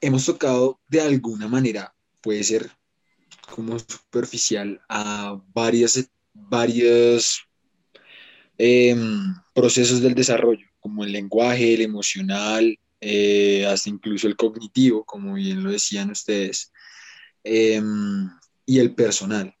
[0.00, 2.70] hemos tocado de alguna manera, puede ser
[3.46, 7.46] como superficial, a varias, varios
[8.58, 15.34] em, procesos del desarrollo, como el lenguaje, el emocional, eh, hasta incluso el cognitivo, como
[15.34, 16.72] bien lo decían ustedes,
[17.42, 18.30] em,
[18.66, 19.54] y el personal.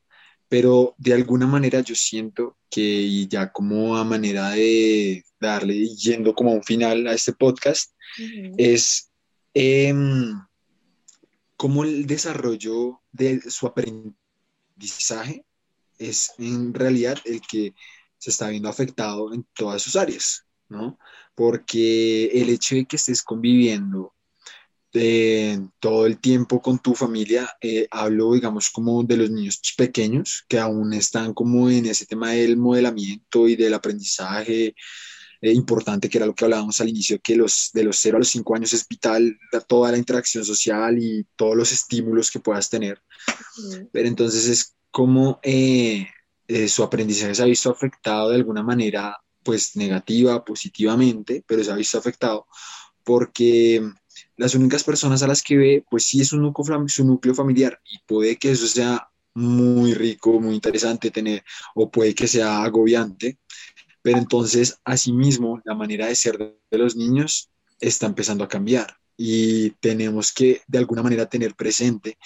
[0.48, 6.50] Pero de alguna manera yo siento que ya como a manera de darle, yendo como
[6.50, 7.92] a un final a este podcast,
[8.56, 9.10] es
[11.56, 15.44] como el desarrollo de su aprendizaje
[15.98, 17.74] es en realidad el que
[18.18, 20.98] se está viendo afectado en todas sus áreas, ¿no?
[21.34, 24.14] Porque el hecho de que estés conviviendo
[24.96, 30.44] eh, todo el tiempo con tu familia, eh, hablo, digamos, como de los niños pequeños
[30.48, 34.74] que aún están como en ese tema del modelamiento y del aprendizaje
[35.44, 38.20] eh, importante, que era lo que hablábamos al inicio, que los, de los 0 a
[38.20, 42.70] los 5 años es vital toda la interacción social y todos los estímulos que puedas
[42.70, 43.02] tener.
[43.92, 45.40] Pero entonces es como
[46.68, 51.76] su aprendizaje se ha visto afectado de alguna manera, pues negativa, positivamente, pero se ha
[51.76, 52.46] visto afectado
[53.04, 53.82] porque
[54.36, 57.80] las únicas personas a las que ve, pues sí es un núcleo, su núcleo familiar
[57.84, 63.38] y puede que eso sea muy rico, muy interesante tener, o puede que sea agobiante,
[64.04, 67.48] pero entonces asimismo la manera de ser de los niños
[67.80, 72.18] está empezando a cambiar y tenemos que de alguna manera tener presente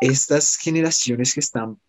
[0.00, 1.80] estas generaciones que están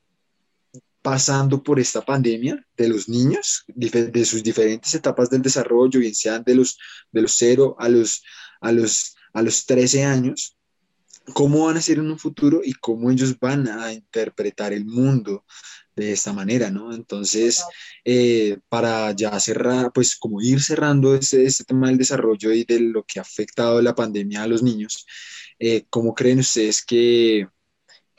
[1.03, 6.43] pasando por esta pandemia de los niños, de sus diferentes etapas del desarrollo, bien sean
[6.43, 6.79] de los,
[7.11, 8.23] de los 0 a los,
[8.59, 10.57] a los a los 13 años,
[11.33, 15.45] cómo van a ser en un futuro y cómo ellos van a interpretar el mundo
[15.95, 16.93] de esta manera, ¿no?
[16.93, 17.63] Entonces,
[18.05, 23.03] eh, para ya cerrar, pues como ir cerrando ese, tema del desarrollo y de lo
[23.03, 25.05] que ha afectado la pandemia a los niños,
[25.59, 27.47] eh, ¿cómo creen ustedes que,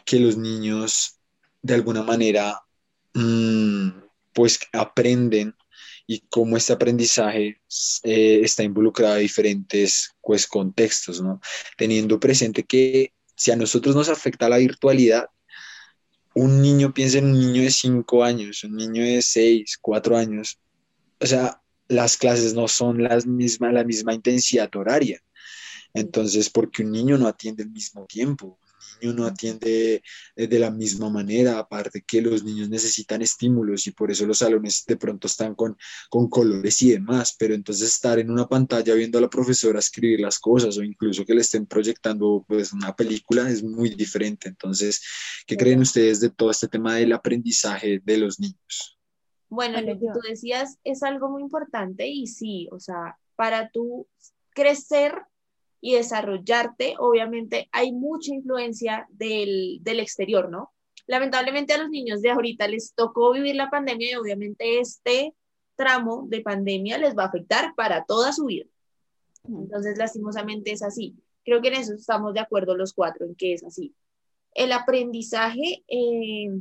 [0.04, 1.18] que los niños
[1.62, 2.60] de alguna manera,
[3.14, 3.90] mm,
[4.32, 5.54] pues aprenden
[6.06, 7.60] y cómo este aprendizaje
[8.02, 11.40] eh, está involucrado en diferentes pues, contextos, ¿no?
[11.76, 15.26] Teniendo presente que si a nosotros nos afecta la virtualidad,
[16.34, 20.58] un niño piensa en un niño de 5 años, un niño de 6, 4 años,
[21.20, 25.20] o sea, las clases no son las mismas, la misma intensidad horaria.
[25.94, 28.58] Entonces, porque un niño no atiende al mismo tiempo,
[29.00, 30.02] niño no atiende
[30.36, 34.38] eh, de la misma manera, aparte que los niños necesitan estímulos y por eso los
[34.38, 35.76] salones de pronto están con,
[36.10, 40.20] con colores y demás, pero entonces estar en una pantalla viendo a la profesora escribir
[40.20, 44.48] las cosas o incluso que le estén proyectando pues una película es muy diferente.
[44.48, 45.02] Entonces,
[45.46, 48.98] ¿qué creen ustedes de todo este tema del aprendizaje de los niños?
[49.48, 54.08] Bueno, lo que tú decías es algo muy importante y sí, o sea, para tú
[54.54, 55.12] crecer
[55.84, 60.72] y desarrollarte, obviamente hay mucha influencia del, del exterior, ¿no?
[61.08, 65.34] Lamentablemente a los niños de ahorita les tocó vivir la pandemia y obviamente este
[65.74, 68.66] tramo de pandemia les va a afectar para toda su vida.
[69.42, 71.16] Entonces, lastimosamente es así.
[71.44, 73.92] Creo que en eso estamos de acuerdo los cuatro, en que es así.
[74.54, 76.60] El aprendizaje, eh,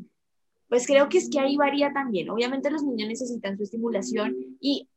[0.67, 2.31] pues creo que es que ahí varía también.
[2.31, 4.89] Obviamente los niños necesitan su estimulación y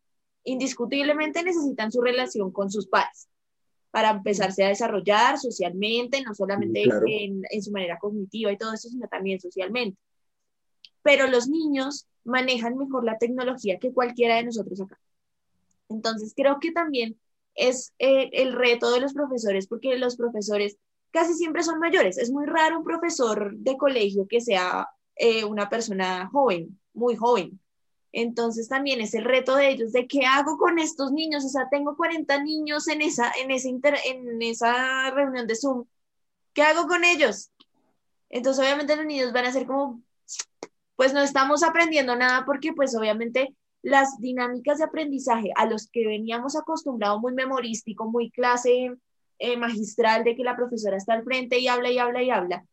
[0.45, 3.29] indiscutiblemente necesitan su relación con sus padres
[3.95, 8.88] para empezarse a desarrollar socialmente, no solamente en, en, su manera cognitiva y todo eso,
[8.88, 9.97] sino también socialmente.
[11.01, 14.99] Pero los niños manejan mejor la tecnología que cualquiera de nosotros acá.
[15.88, 17.16] Entonces, creo que también
[17.55, 20.76] es eh, el reto de los profesores, porque los profesores
[21.12, 22.18] casi siempre son mayores.
[22.18, 27.61] Es muy raro un profesor de colegio que sea eh, una persona joven, muy joven.
[28.17, 31.45] Entonces también es el reto de ellos de qué hago con estos niños.
[31.45, 35.85] O sea, tengo 40 niños en esa, en ese en esa reunión de Zoom.
[36.53, 37.51] ¿Qué hago con ellos?
[38.31, 40.01] Entonces obviamente los niños van a ser como,
[40.95, 46.07] pues no estamos aprendiendo nada porque pues obviamente las dinámicas de aprendizaje a los que
[46.07, 48.93] veníamos acostumbrados muy memorístico, muy clase
[49.41, 52.65] eh, magistral de que la profesora está al frente y habla y habla y habla,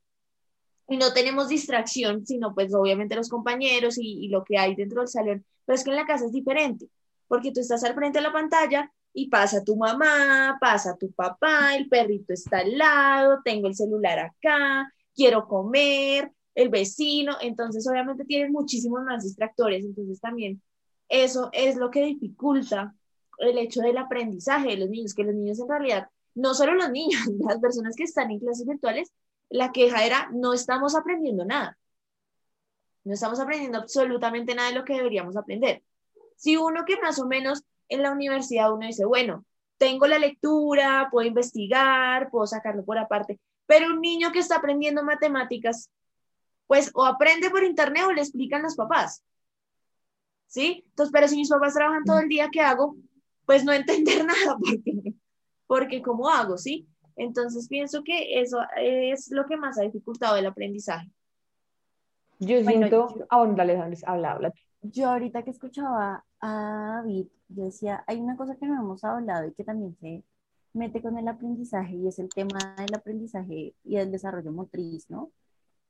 [0.92, 5.08] y no tenemos distracción, sino pues obviamente los compañeros y, lo que hay dentro del
[5.08, 6.90] salón, pero es que en la casa es diferente,
[7.30, 11.78] porque tú estás al frente de la pantalla y pasa tu mamá, pasa tu papá,
[11.78, 18.26] el perrito está al lado, tengo el celular acá, quiero comer, el vecino, entonces obviamente
[18.26, 20.62] tienes muchísimos más distractores, entonces también
[21.08, 22.94] eso es lo que dificulta
[23.38, 26.92] el hecho del aprendizaje de los niños, que los niños en realidad, no solo los
[26.92, 29.14] niños, las personas que están en clases virtuales
[29.52, 31.78] la queja era, no estamos aprendiendo nada.
[33.04, 35.84] No estamos aprendiendo absolutamente nada de lo que deberíamos aprender.
[36.38, 39.46] Si uno que más o menos en la universidad uno dice, bueno,
[39.78, 45.04] tengo la lectura, puedo investigar, puedo sacarlo por aparte, pero un niño que está aprendiendo
[45.04, 45.90] matemáticas,
[46.68, 49.24] pues o aprende por internet o le explican los papás.
[50.48, 50.86] ¿Sí?
[50.88, 52.96] Entonces, pero si mis papás trabajan todo el día, ¿qué hago?
[53.46, 55.16] Pues no entender nada, porque,
[55.68, 56.58] porque ¿cómo hago?
[56.58, 56.88] ¿Sí?
[57.22, 61.08] Entonces pienso que eso es lo que más ha dificultado el aprendizaje.
[62.40, 64.54] Yo siento, yo, ah, dale, habla, habla.
[64.82, 69.48] Yo ahorita que escuchaba a David, yo decía, hay una cosa que no hemos hablado
[69.48, 70.24] y que también se
[70.74, 75.32] mete con el aprendizaje y es el tema del aprendizaje y del desarrollo motriz, ¿no?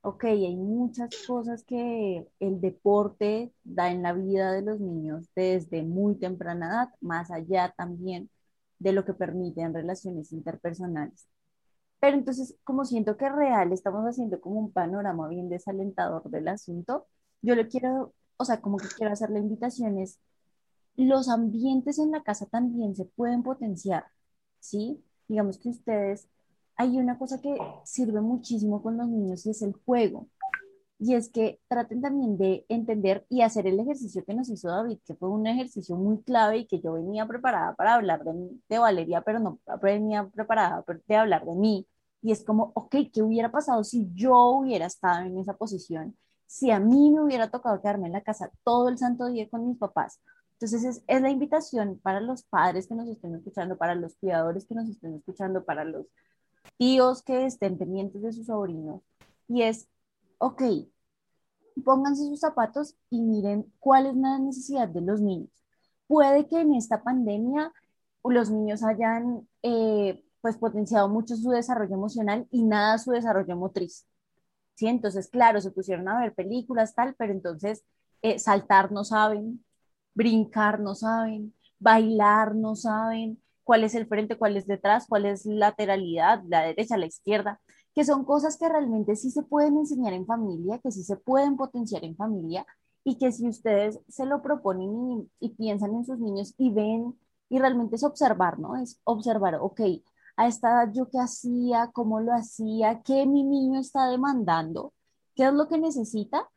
[0.01, 5.84] ok, hay muchas cosas que el deporte da en la vida de los niños desde
[5.84, 8.29] muy temprana edad, más allá también
[8.82, 11.27] de lo que permiten relaciones interpersonales.
[11.99, 17.07] Pero entonces, como siento que real estamos haciendo como un panorama bien desalentador del asunto,
[17.43, 20.19] yo le quiero, o sea, como que quiero hacer la invitación es,
[20.95, 24.05] los ambientes en la casa también se pueden potenciar,
[24.59, 25.03] ¿sí?
[25.27, 26.27] Digamos que ustedes
[26.75, 27.55] hay una cosa que
[27.86, 30.27] sirve muchísimo con los niños y es el juego.
[31.04, 34.99] Y es que traten también de entender y hacer el ejercicio que nos hizo David,
[35.04, 39.24] que fue un ejercicio muy clave y que yo venía preparada para hablar de, Valeria,
[39.24, 41.88] pero no venía preparada de hablar de mí.
[42.22, 46.16] Y es como, ok, ¿qué hubiera pasado si yo hubiera estado en esa posición?
[46.45, 49.68] Si a mí me hubiera tocado quedarme en la casa todo el santo día con
[49.68, 50.22] mis papás.
[50.54, 54.68] Entonces es, es la invitación para los padres que nos estén escuchando, para los cuidadores
[54.68, 56.06] que nos estén escuchando, para los
[56.78, 59.02] tíos que estén pendientes de sus sobrinos.
[59.47, 59.88] Y es,
[60.42, 60.64] ok,
[61.86, 65.50] pónganse sus zapatos y miren cuál es la necesidad de los niños.
[66.08, 67.72] Puede que en esta pandemia
[68.24, 74.08] los niños hayan eh, pues potenciado mucho su desarrollo emocional y nada su desarrollo motriz.
[74.76, 74.88] ¿Sí?
[74.88, 77.84] Entonces, claro, se pusieron a ver películas, tal, pero entonces
[78.24, 79.64] eh, saltar no saben,
[80.16, 85.46] brincar no saben, bailar no saben, cuál es el frente, cuál es detrás, cuál es
[85.46, 87.62] lateralidad, la derecha, la izquierda,
[87.94, 91.58] que son cosas que realmente sí se pueden enseñar en familia, que sí se pueden
[91.58, 92.66] potenciar en familia
[93.04, 97.18] y que si ustedes se lo proponen y, piensan en sus niños y ven
[97.50, 98.78] y realmente es observar, ¿no?
[98.78, 99.82] Es observar, ok,
[100.38, 104.94] a esta edad yo qué hacía, cómo lo hacía, qué mi niño está demandando,
[105.36, 106.50] qué es lo que necesita.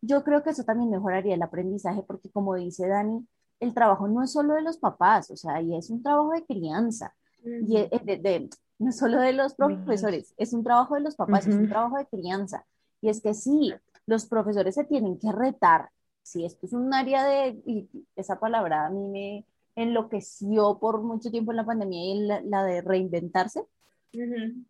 [0.00, 3.26] Yo creo que eso también mejoraría el aprendizaje porque como dice Dani,
[3.60, 6.44] el trabajo no es solo de los papás, o sea, y es un trabajo de
[6.46, 7.14] crianza,
[7.44, 8.48] y de,
[8.80, 12.06] no solo de los profesores, es un trabajo de los papás, es un trabajo de
[12.06, 12.66] crianza.
[13.02, 13.72] Y es que sí,
[14.06, 15.90] los profesores se tienen que retar.
[16.22, 21.30] Si esto es un área de, y esa palabra a mí me enloqueció por mucho
[21.30, 23.66] tiempo en la pandemia y la, la de reinventarse,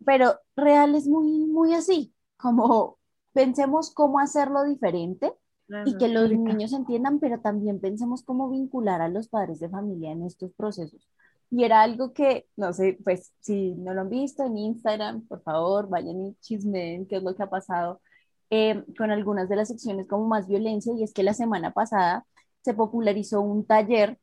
[0.04, 2.98] pero real es muy, muy así, como
[3.32, 5.32] pensemos cómo hacerlo diferente
[5.84, 10.12] y que los niños entiendan, pero también pensemos cómo vincular a los padres de familia
[10.12, 11.08] en estos procesos.
[11.51, 15.42] Y era algo que, no sé, pues si no lo han visto en Instagram, por
[15.42, 18.01] favor, vayan y chismen qué es lo que ha pasado
[18.51, 20.92] eh, con algunas de las secciones como más violencia.
[20.94, 22.24] Y es que la semana pasada
[22.62, 24.18] se popularizó un taller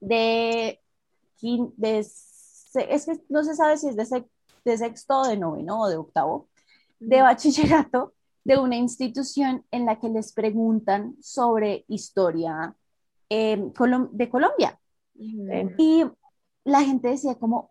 [0.00, 0.80] de,
[1.42, 4.24] de es que no se sabe si es de,
[4.64, 6.48] de sexto, de noveno o de octavo,
[6.98, 8.14] de bachillerato,
[8.44, 12.74] de una institución en la que les preguntan sobre historia
[13.28, 13.62] eh,
[14.12, 14.78] de Colombia.
[15.14, 16.04] Y
[16.64, 17.70] la gente decía como,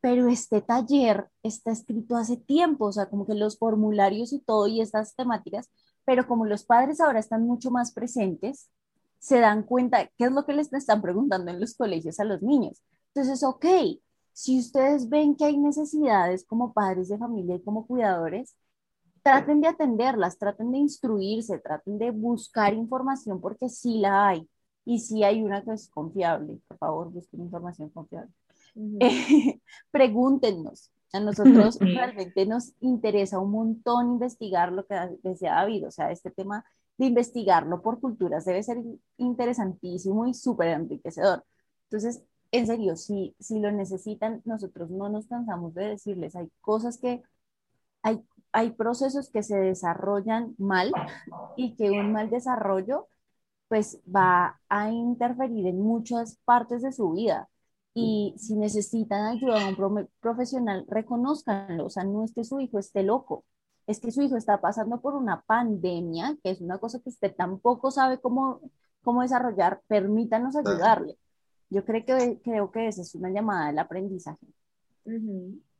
[0.00, 4.66] pero este taller está escrito hace tiempo, o sea, como que los formularios y todo
[4.66, 5.70] y estas temáticas,
[6.04, 8.68] pero como los padres ahora están mucho más presentes,
[9.18, 12.42] se dan cuenta qué es lo que les están preguntando en los colegios a los
[12.42, 12.82] niños.
[13.14, 13.64] Entonces, ok,
[14.32, 18.54] si ustedes ven que hay necesidades como padres de familia y como cuidadores,
[19.22, 24.48] traten de atenderlas, traten de instruirse, traten de buscar información porque sí la hay
[24.84, 26.58] y sí hay una que es confiable.
[26.68, 28.32] Por favor, busquen información confiable.
[29.90, 30.90] pregúntenos.
[31.12, 36.30] A nosotros realmente nos interesa un montón investigar lo que decía David, o sea, este
[36.30, 36.64] tema
[36.98, 38.78] de investigarlo por culturas debe ser
[39.16, 41.44] interesantísimo y súper enriquecedor.
[41.84, 46.98] Entonces, en serio, si, si lo necesitan, nosotros no nos cansamos de decirles, hay cosas
[46.98, 47.22] que,
[48.02, 48.24] hay
[48.54, 50.92] hay procesos que se desarrollan mal
[51.56, 53.08] y que un mal desarrollo
[53.68, 57.48] pues va a interferir en muchas partes de su vida.
[57.94, 61.86] Y si necesitan ayuda de un profesional, reconozcanlo.
[61.86, 63.44] O sea, no es que su hijo esté loco,
[63.86, 67.34] es que su hijo está pasando por una pandemia, que es una cosa que usted
[67.34, 68.60] tampoco sabe cómo,
[69.02, 69.80] cómo desarrollar.
[69.86, 71.16] Permítanos ayudarle.
[71.70, 74.46] Yo creo que, creo que esa es una llamada del aprendizaje.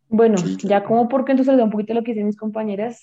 [0.09, 3.03] Bueno, ya como porque entonces un poquito lo que dicen mis compañeras,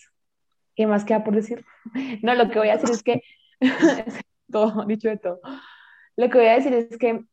[0.75, 1.65] ¿qué más queda por decir?
[2.23, 3.21] No, lo que voy a decir es que,
[4.51, 5.39] todo, dicho de todo,
[6.17, 7.25] lo que voy a decir es que,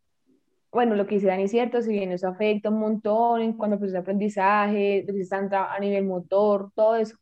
[0.73, 3.79] bueno, lo que dice Dani es cierto, si bien eso afecta un montón en cuanto
[3.79, 5.07] proceso de aprendizaje,
[5.53, 7.17] a nivel motor, todo eso,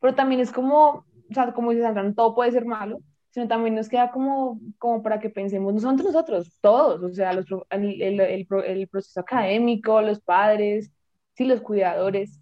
[0.00, 3.74] pero también es como, o sea, como dice Sandra, todo puede ser malo, sino también
[3.74, 8.20] nos queda como, como para que pensemos nosotros, nosotros, todos, o sea, los, el, el,
[8.20, 10.90] el, el proceso académico, los padres,
[11.34, 12.40] sí, los cuidadores,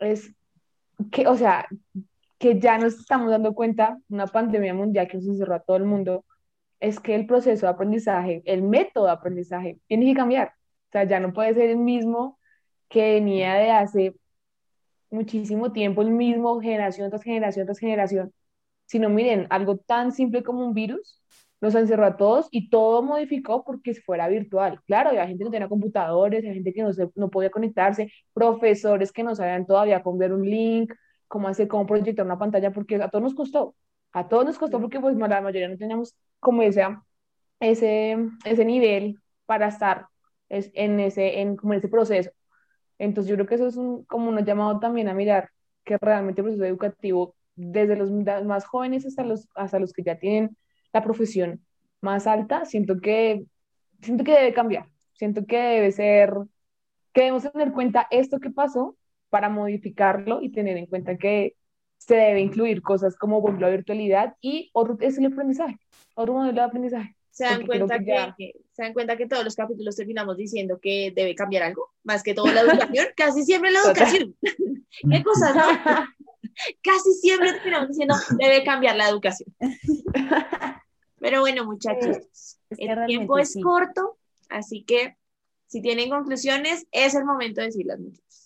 [0.00, 0.34] es
[1.12, 1.68] que, o sea,
[2.38, 5.84] que ya nos estamos dando cuenta, una pandemia mundial que nos encerró a todo el
[5.84, 6.24] mundo,
[6.80, 10.48] es que el proceso de aprendizaje, el método de aprendizaje, tiene que cambiar.
[10.88, 12.38] O sea, ya no puede ser el mismo
[12.88, 14.14] que venía de hace
[15.10, 18.32] muchísimo tiempo el mismo, generación tras generación tras generación,
[18.86, 21.22] sino miren, algo tan simple como un virus
[21.60, 24.80] nos encerró a todos y todo modificó porque fuera virtual.
[24.86, 28.12] Claro, había gente que no tenía computadores, había gente que no, se, no podía conectarse,
[28.34, 30.92] profesores que no sabían todavía cómo ver un link,
[31.28, 33.74] cómo hacer, cómo proyectar una pantalla, porque a todos nos costó,
[34.12, 36.82] a todos nos costó porque pues la mayoría no teníamos como ese,
[37.60, 40.06] ese, ese nivel para estar
[40.48, 42.30] en ese, en, como en ese proceso.
[42.98, 45.50] Entonces yo creo que eso es un, como un llamado también a mirar
[45.84, 48.10] que realmente el proceso educativo, desde los
[48.44, 50.56] más jóvenes hasta los, hasta los que ya tienen
[50.92, 51.64] la profesión
[52.00, 53.44] más alta, siento que,
[54.02, 56.32] siento que debe cambiar, siento que debe ser,
[57.12, 58.96] que debemos tener en cuenta esto que pasó
[59.30, 61.56] para modificarlo y tener en cuenta que
[61.98, 65.78] se debe incluir cosas como la virtualidad y otro es el aprendizaje,
[66.14, 67.16] otro modelo de aprendizaje.
[67.30, 71.34] Se dan, cuenta que, se dan cuenta que todos los capítulos terminamos diciendo que debe
[71.34, 74.34] cambiar algo, más que todo la educación, casi siempre la educación.
[75.10, 75.54] ¿Qué cosas,
[76.82, 79.54] casi siempre terminamos diciendo debe cambiar la educación.
[81.18, 84.16] Pero bueno, muchachos, el tiempo es corto,
[84.48, 85.16] así que
[85.66, 88.45] si tienen conclusiones, es el momento de decirlas, muchachos.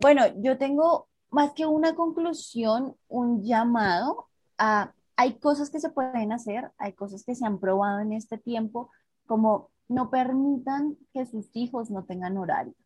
[0.00, 4.28] Bueno, yo tengo más que una conclusión, un llamado
[4.58, 8.38] a hay cosas que se pueden hacer, hay cosas que se han probado en este
[8.38, 8.90] tiempo,
[9.26, 12.76] como no permitan que sus hijos no tengan horarios.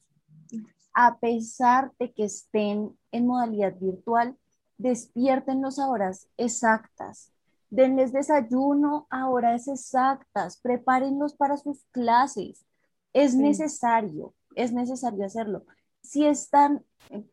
[0.92, 4.36] A pesar de que estén en modalidad virtual,
[4.78, 7.32] despierten a horas exactas,
[7.70, 12.64] denles desayuno a horas exactas, prepárenlos para sus clases.
[13.12, 15.64] Es necesario, es necesario hacerlo.
[16.08, 16.84] Si están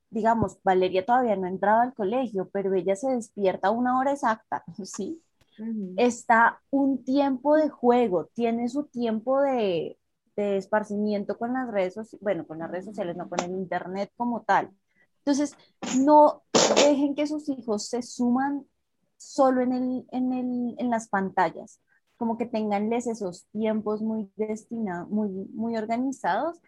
[0.10, 4.64] digamos, Valeria todavía no entraba al colegio, pero ella se despierta a una hora exacta,
[4.84, 5.22] ¿sí?
[5.96, 9.98] Está un tiempo de juego, tiene su tiempo de,
[10.36, 14.12] de esparcimiento con las redes sociales, bueno, con las redes sociales, no con el internet
[14.18, 14.70] como tal.
[15.20, 15.56] Entonces,
[16.00, 16.44] no
[16.76, 18.66] dejen que sus hijos se suman
[19.16, 21.80] solo en, el, en, el, en las pantallas,
[22.18, 26.60] como que tenganles esos tiempos muy destinados, muy, muy organizados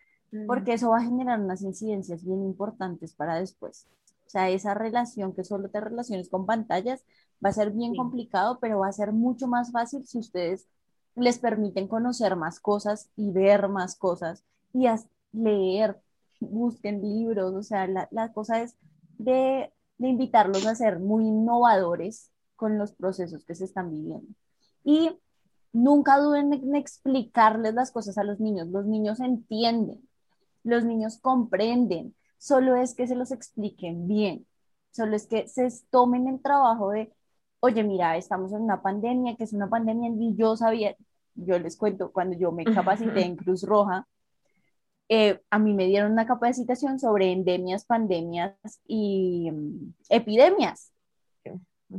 [0.45, 3.88] porque eso va a generar unas incidencias bien importantes para después.
[4.25, 7.03] O sea, esa relación que solo te relaciones con pantallas
[7.43, 10.67] va a ser bien complicado, pero va a ser mucho más fácil si ustedes
[11.15, 14.88] les permiten conocer más cosas y ver más cosas y
[15.32, 15.99] leer,
[16.39, 18.75] busquen libros, o sea, la, la cosa es
[19.17, 24.28] de, de, invitarlos a ser muy innovadores con los procesos que se están viviendo.
[24.84, 25.17] Y
[25.73, 30.06] nunca duden en explicarles las cosas a los niños, los niños entienden,
[30.68, 34.45] los niños comprenden, solo es que se los expliquen bien,
[34.91, 37.13] solo es que se tomen el trabajo de,
[37.59, 40.95] oye, mira, estamos en una pandemia, que es una pandemia, y yo sabía,
[41.36, 44.07] yo les cuento, cuando yo me capacité en Cruz Roja,
[45.09, 48.55] eh, a mí me dieron una capacitación sobre endemias, pandemias
[48.86, 50.91] y mm, epidemias.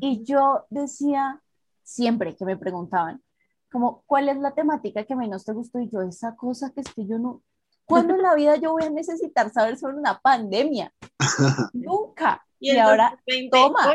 [0.01, 1.43] Y yo decía,
[1.83, 3.23] siempre que me preguntaban,
[3.71, 5.81] como, ¿cuál es la temática que menos te gustó?
[5.81, 7.43] Y yo, esa cosa que es que yo no,
[7.89, 10.93] ¿Cuándo en la vida yo voy a necesitar saber sobre una pandemia?
[11.73, 12.45] Nunca.
[12.61, 13.19] Y, ahora,
[13.53, 13.95] toma,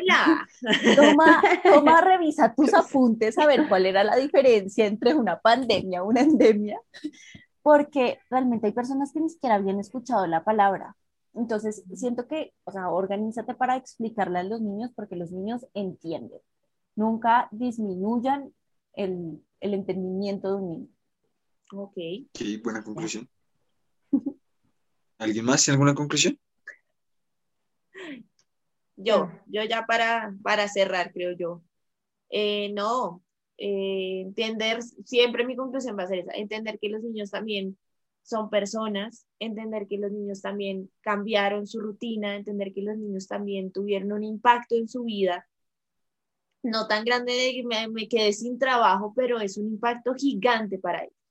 [0.95, 6.01] toma, toma, revisa tus apuntes a ver cuál era la diferencia entre una pandemia y
[6.01, 6.79] una endemia,
[7.61, 10.95] porque realmente hay personas que ni siquiera habían escuchado la palabra.
[11.33, 16.39] Entonces, siento que, o sea, organízate para explicarle a los niños, porque los niños entienden.
[16.95, 18.53] Nunca disminuyan
[18.93, 20.87] el, el entendimiento de un niño.
[21.73, 21.95] Ok.
[22.31, 23.27] Qué buena conclusión.
[25.17, 26.37] ¿Alguien más tiene alguna conclusión?
[28.95, 31.63] Yo, yo ya para, para cerrar, creo yo.
[32.29, 33.23] Eh, no,
[33.57, 37.77] eh, entender, siempre mi conclusión va a ser esa, entender que los niños también
[38.23, 43.71] son personas, entender que los niños también cambiaron su rutina, entender que los niños también
[43.71, 45.47] tuvieron un impacto en su vida,
[46.63, 50.79] no tan grande de que me, me quedé sin trabajo, pero es un impacto gigante
[50.79, 51.22] para ellos.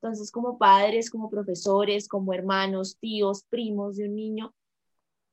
[0.00, 4.54] Entonces, como padres, como profesores, como hermanos, tíos, primos de un niño,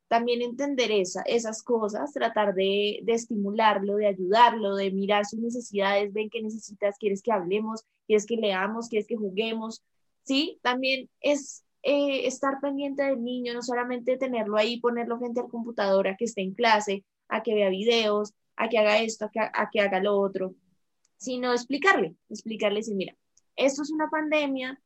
[0.07, 6.29] también entender esa, esas cosas, tratar de, estimularlo, de ayudarlo, de mirar sus necesidades, ven
[6.29, 9.83] qué necesitas, quieres que hablemos, quieres que leamos, quieres que juguemos,
[10.23, 10.59] ¿sí?
[10.61, 16.07] También es eh, estar pendiente del niño, no solamente tenerlo ahí, ponerlo frente al computador
[16.07, 19.39] a que esté en clase, a que vea videos, a que haga esto, a que,
[19.39, 20.55] a que haga lo otro,
[21.17, 23.15] sino explicarle, explicarle si mira,
[23.55, 24.81] esto es una pandemia,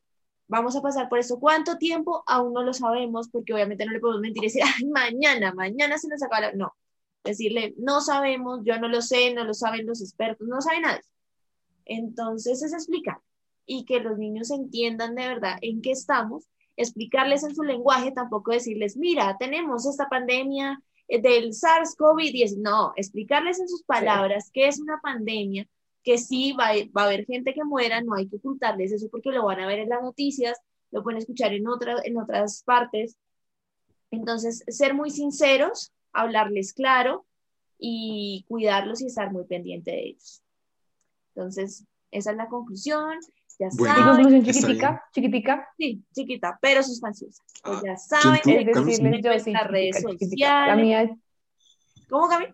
[0.47, 1.39] vamos a pasar por eso.
[1.39, 2.23] ¿Cuánto tiempo?
[2.27, 5.97] Aún no lo sabemos, porque obviamente no le podemos mentir y decir, Ay, mañana, mañana
[5.97, 6.73] se nos acaba No,
[7.23, 11.01] decirle, no sabemos, yo no lo sé, no lo saben los expertos, no saben nada.
[11.85, 13.19] Entonces es explicar
[13.65, 18.51] y que los niños entiendan de verdad en qué estamos, explicarles en su lenguaje, tampoco
[18.51, 22.57] decirles, mira, tenemos esta pandemia eh, del SARS-CoV-10.
[22.57, 25.67] No, explicarles en sus palabras qué es una pandemia,
[26.09, 29.29] que sí va, va, a haber gente que muera, no hay que ocultarles eso porque
[29.29, 30.57] lo van a ver en las noticias,
[30.89, 33.15] lo pueden escuchar en, otra, en otras partes.
[34.09, 37.27] Entonces, ser muy sinceros, hablarles claro
[37.77, 40.41] y cuidarlos y estar muy pendiente de ellos.
[41.35, 43.19] Entonces, esa es la conclusión.
[43.59, 44.23] Ya bueno, saben.
[44.23, 45.03] conclusión chiquitica?
[45.13, 45.69] ¿Chiquitica?
[45.77, 47.43] Sí, chiquita, pero sustanciosa.
[47.63, 50.03] Pues Ah, ya saben, ¿quién Es decirles yo, en sí, nuestras redes.
[50.03, 50.83] La sociales.
[50.83, 51.17] mía
[52.09, 52.47] ¿Cómo, Cami?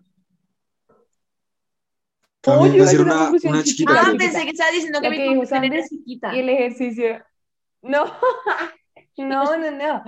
[2.52, 3.92] A hacer una una, conclusión una chiquita.
[3.92, 4.10] chiquita.
[4.12, 6.36] Ah, pensé que estaba diciendo que Lo mi que conclusión era chiquita.
[6.36, 7.24] y el ejercicio.
[7.82, 8.04] No,
[9.18, 10.02] no, no, no.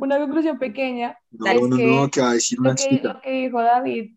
[0.00, 1.18] Una conclusión pequeña.
[1.30, 3.12] No, es no, que no, que va a decir una Lo que, chiquita.
[3.14, 4.14] lo que dijo David,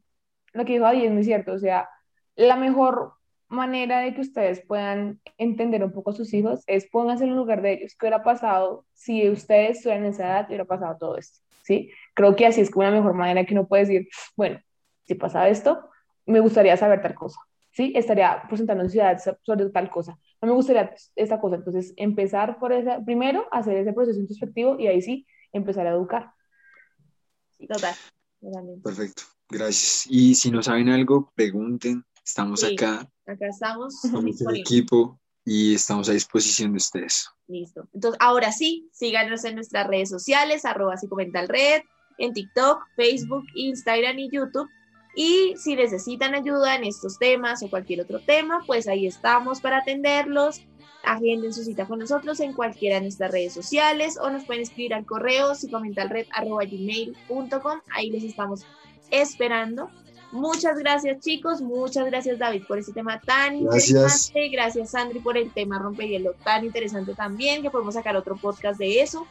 [0.53, 1.53] lo que dijo David es muy cierto.
[1.53, 1.89] O sea,
[2.35, 3.13] la mejor
[3.47, 7.35] manera de que ustedes puedan entender un poco a sus hijos es pónganse en el
[7.35, 7.95] lugar de ellos.
[7.99, 10.45] ¿Qué hubiera pasado si ustedes estuvieran en esa edad?
[10.47, 11.91] Hubiera pasado todo esto, ¿sí?
[12.13, 14.07] Creo que así es como una mejor manera que uno puede decir,
[14.37, 14.59] bueno,
[15.03, 15.89] si pasa esto,
[16.25, 17.39] me gustaría saber tal cosa,
[17.71, 17.93] ¿sí?
[17.95, 20.17] Estaría presentando ansiedad sobre tal cosa.
[20.41, 21.55] No me gustaría esta cosa.
[21.57, 26.31] Entonces, empezar por esa, primero, hacer ese proceso introspectivo y ahí sí, empezar a educar.
[27.67, 27.93] Total.
[28.39, 28.81] totalmente.
[28.81, 30.05] Perfecto, gracias.
[30.09, 32.03] Y si no saben algo, pregunten.
[32.25, 32.73] Estamos Sí.
[32.73, 34.61] acá, Acá estamos somos un disponibles.
[34.61, 37.29] equipo y estamos a disposición de ustedes.
[37.47, 37.87] Listo.
[37.93, 41.81] Entonces, ahora sí, síganos en nuestras redes sociales, arroba si comenta el red,
[42.17, 44.67] en TikTok, Facebook, Instagram y YouTube.
[45.15, 49.79] Y si necesitan ayuda en estos temas o cualquier otro tema, pues ahí estamos para
[49.79, 50.61] atenderlos.
[51.03, 54.93] Agenden su cita con nosotros en cualquiera de nuestras redes sociales o nos pueden escribir
[54.93, 57.79] al correo si comenta el red arroba gmail.com.
[57.95, 58.65] Ahí les estamos
[59.09, 59.89] esperando.
[60.31, 63.89] Muchas gracias chicos, muchas gracias David por este tema tan Gracias.
[63.89, 68.79] interesante, gracias Sandri por el tema rompehielo tan interesante también, que podemos sacar otro podcast
[68.79, 69.27] de eso.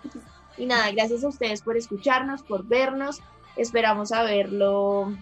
[0.58, 3.20] Y nada, gracias a ustedes por escucharnos, por vernos,
[3.56, 5.14] esperamos haberlo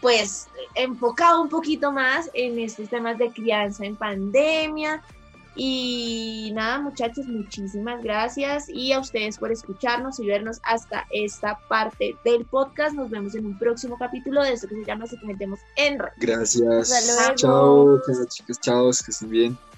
[0.00, 5.02] pues enfocado un poquito más en estos temas de crianza en pandemia.
[5.56, 12.16] Y nada, muchachos, muchísimas gracias y a ustedes por escucharnos y vernos hasta esta parte
[12.24, 12.94] del podcast.
[12.94, 16.12] Nos vemos en un próximo capítulo de esto que se llama Se Cometemos en Red.
[16.18, 17.34] Gracias.
[17.36, 19.69] Chao, chao, chicos, chao, que estén bien.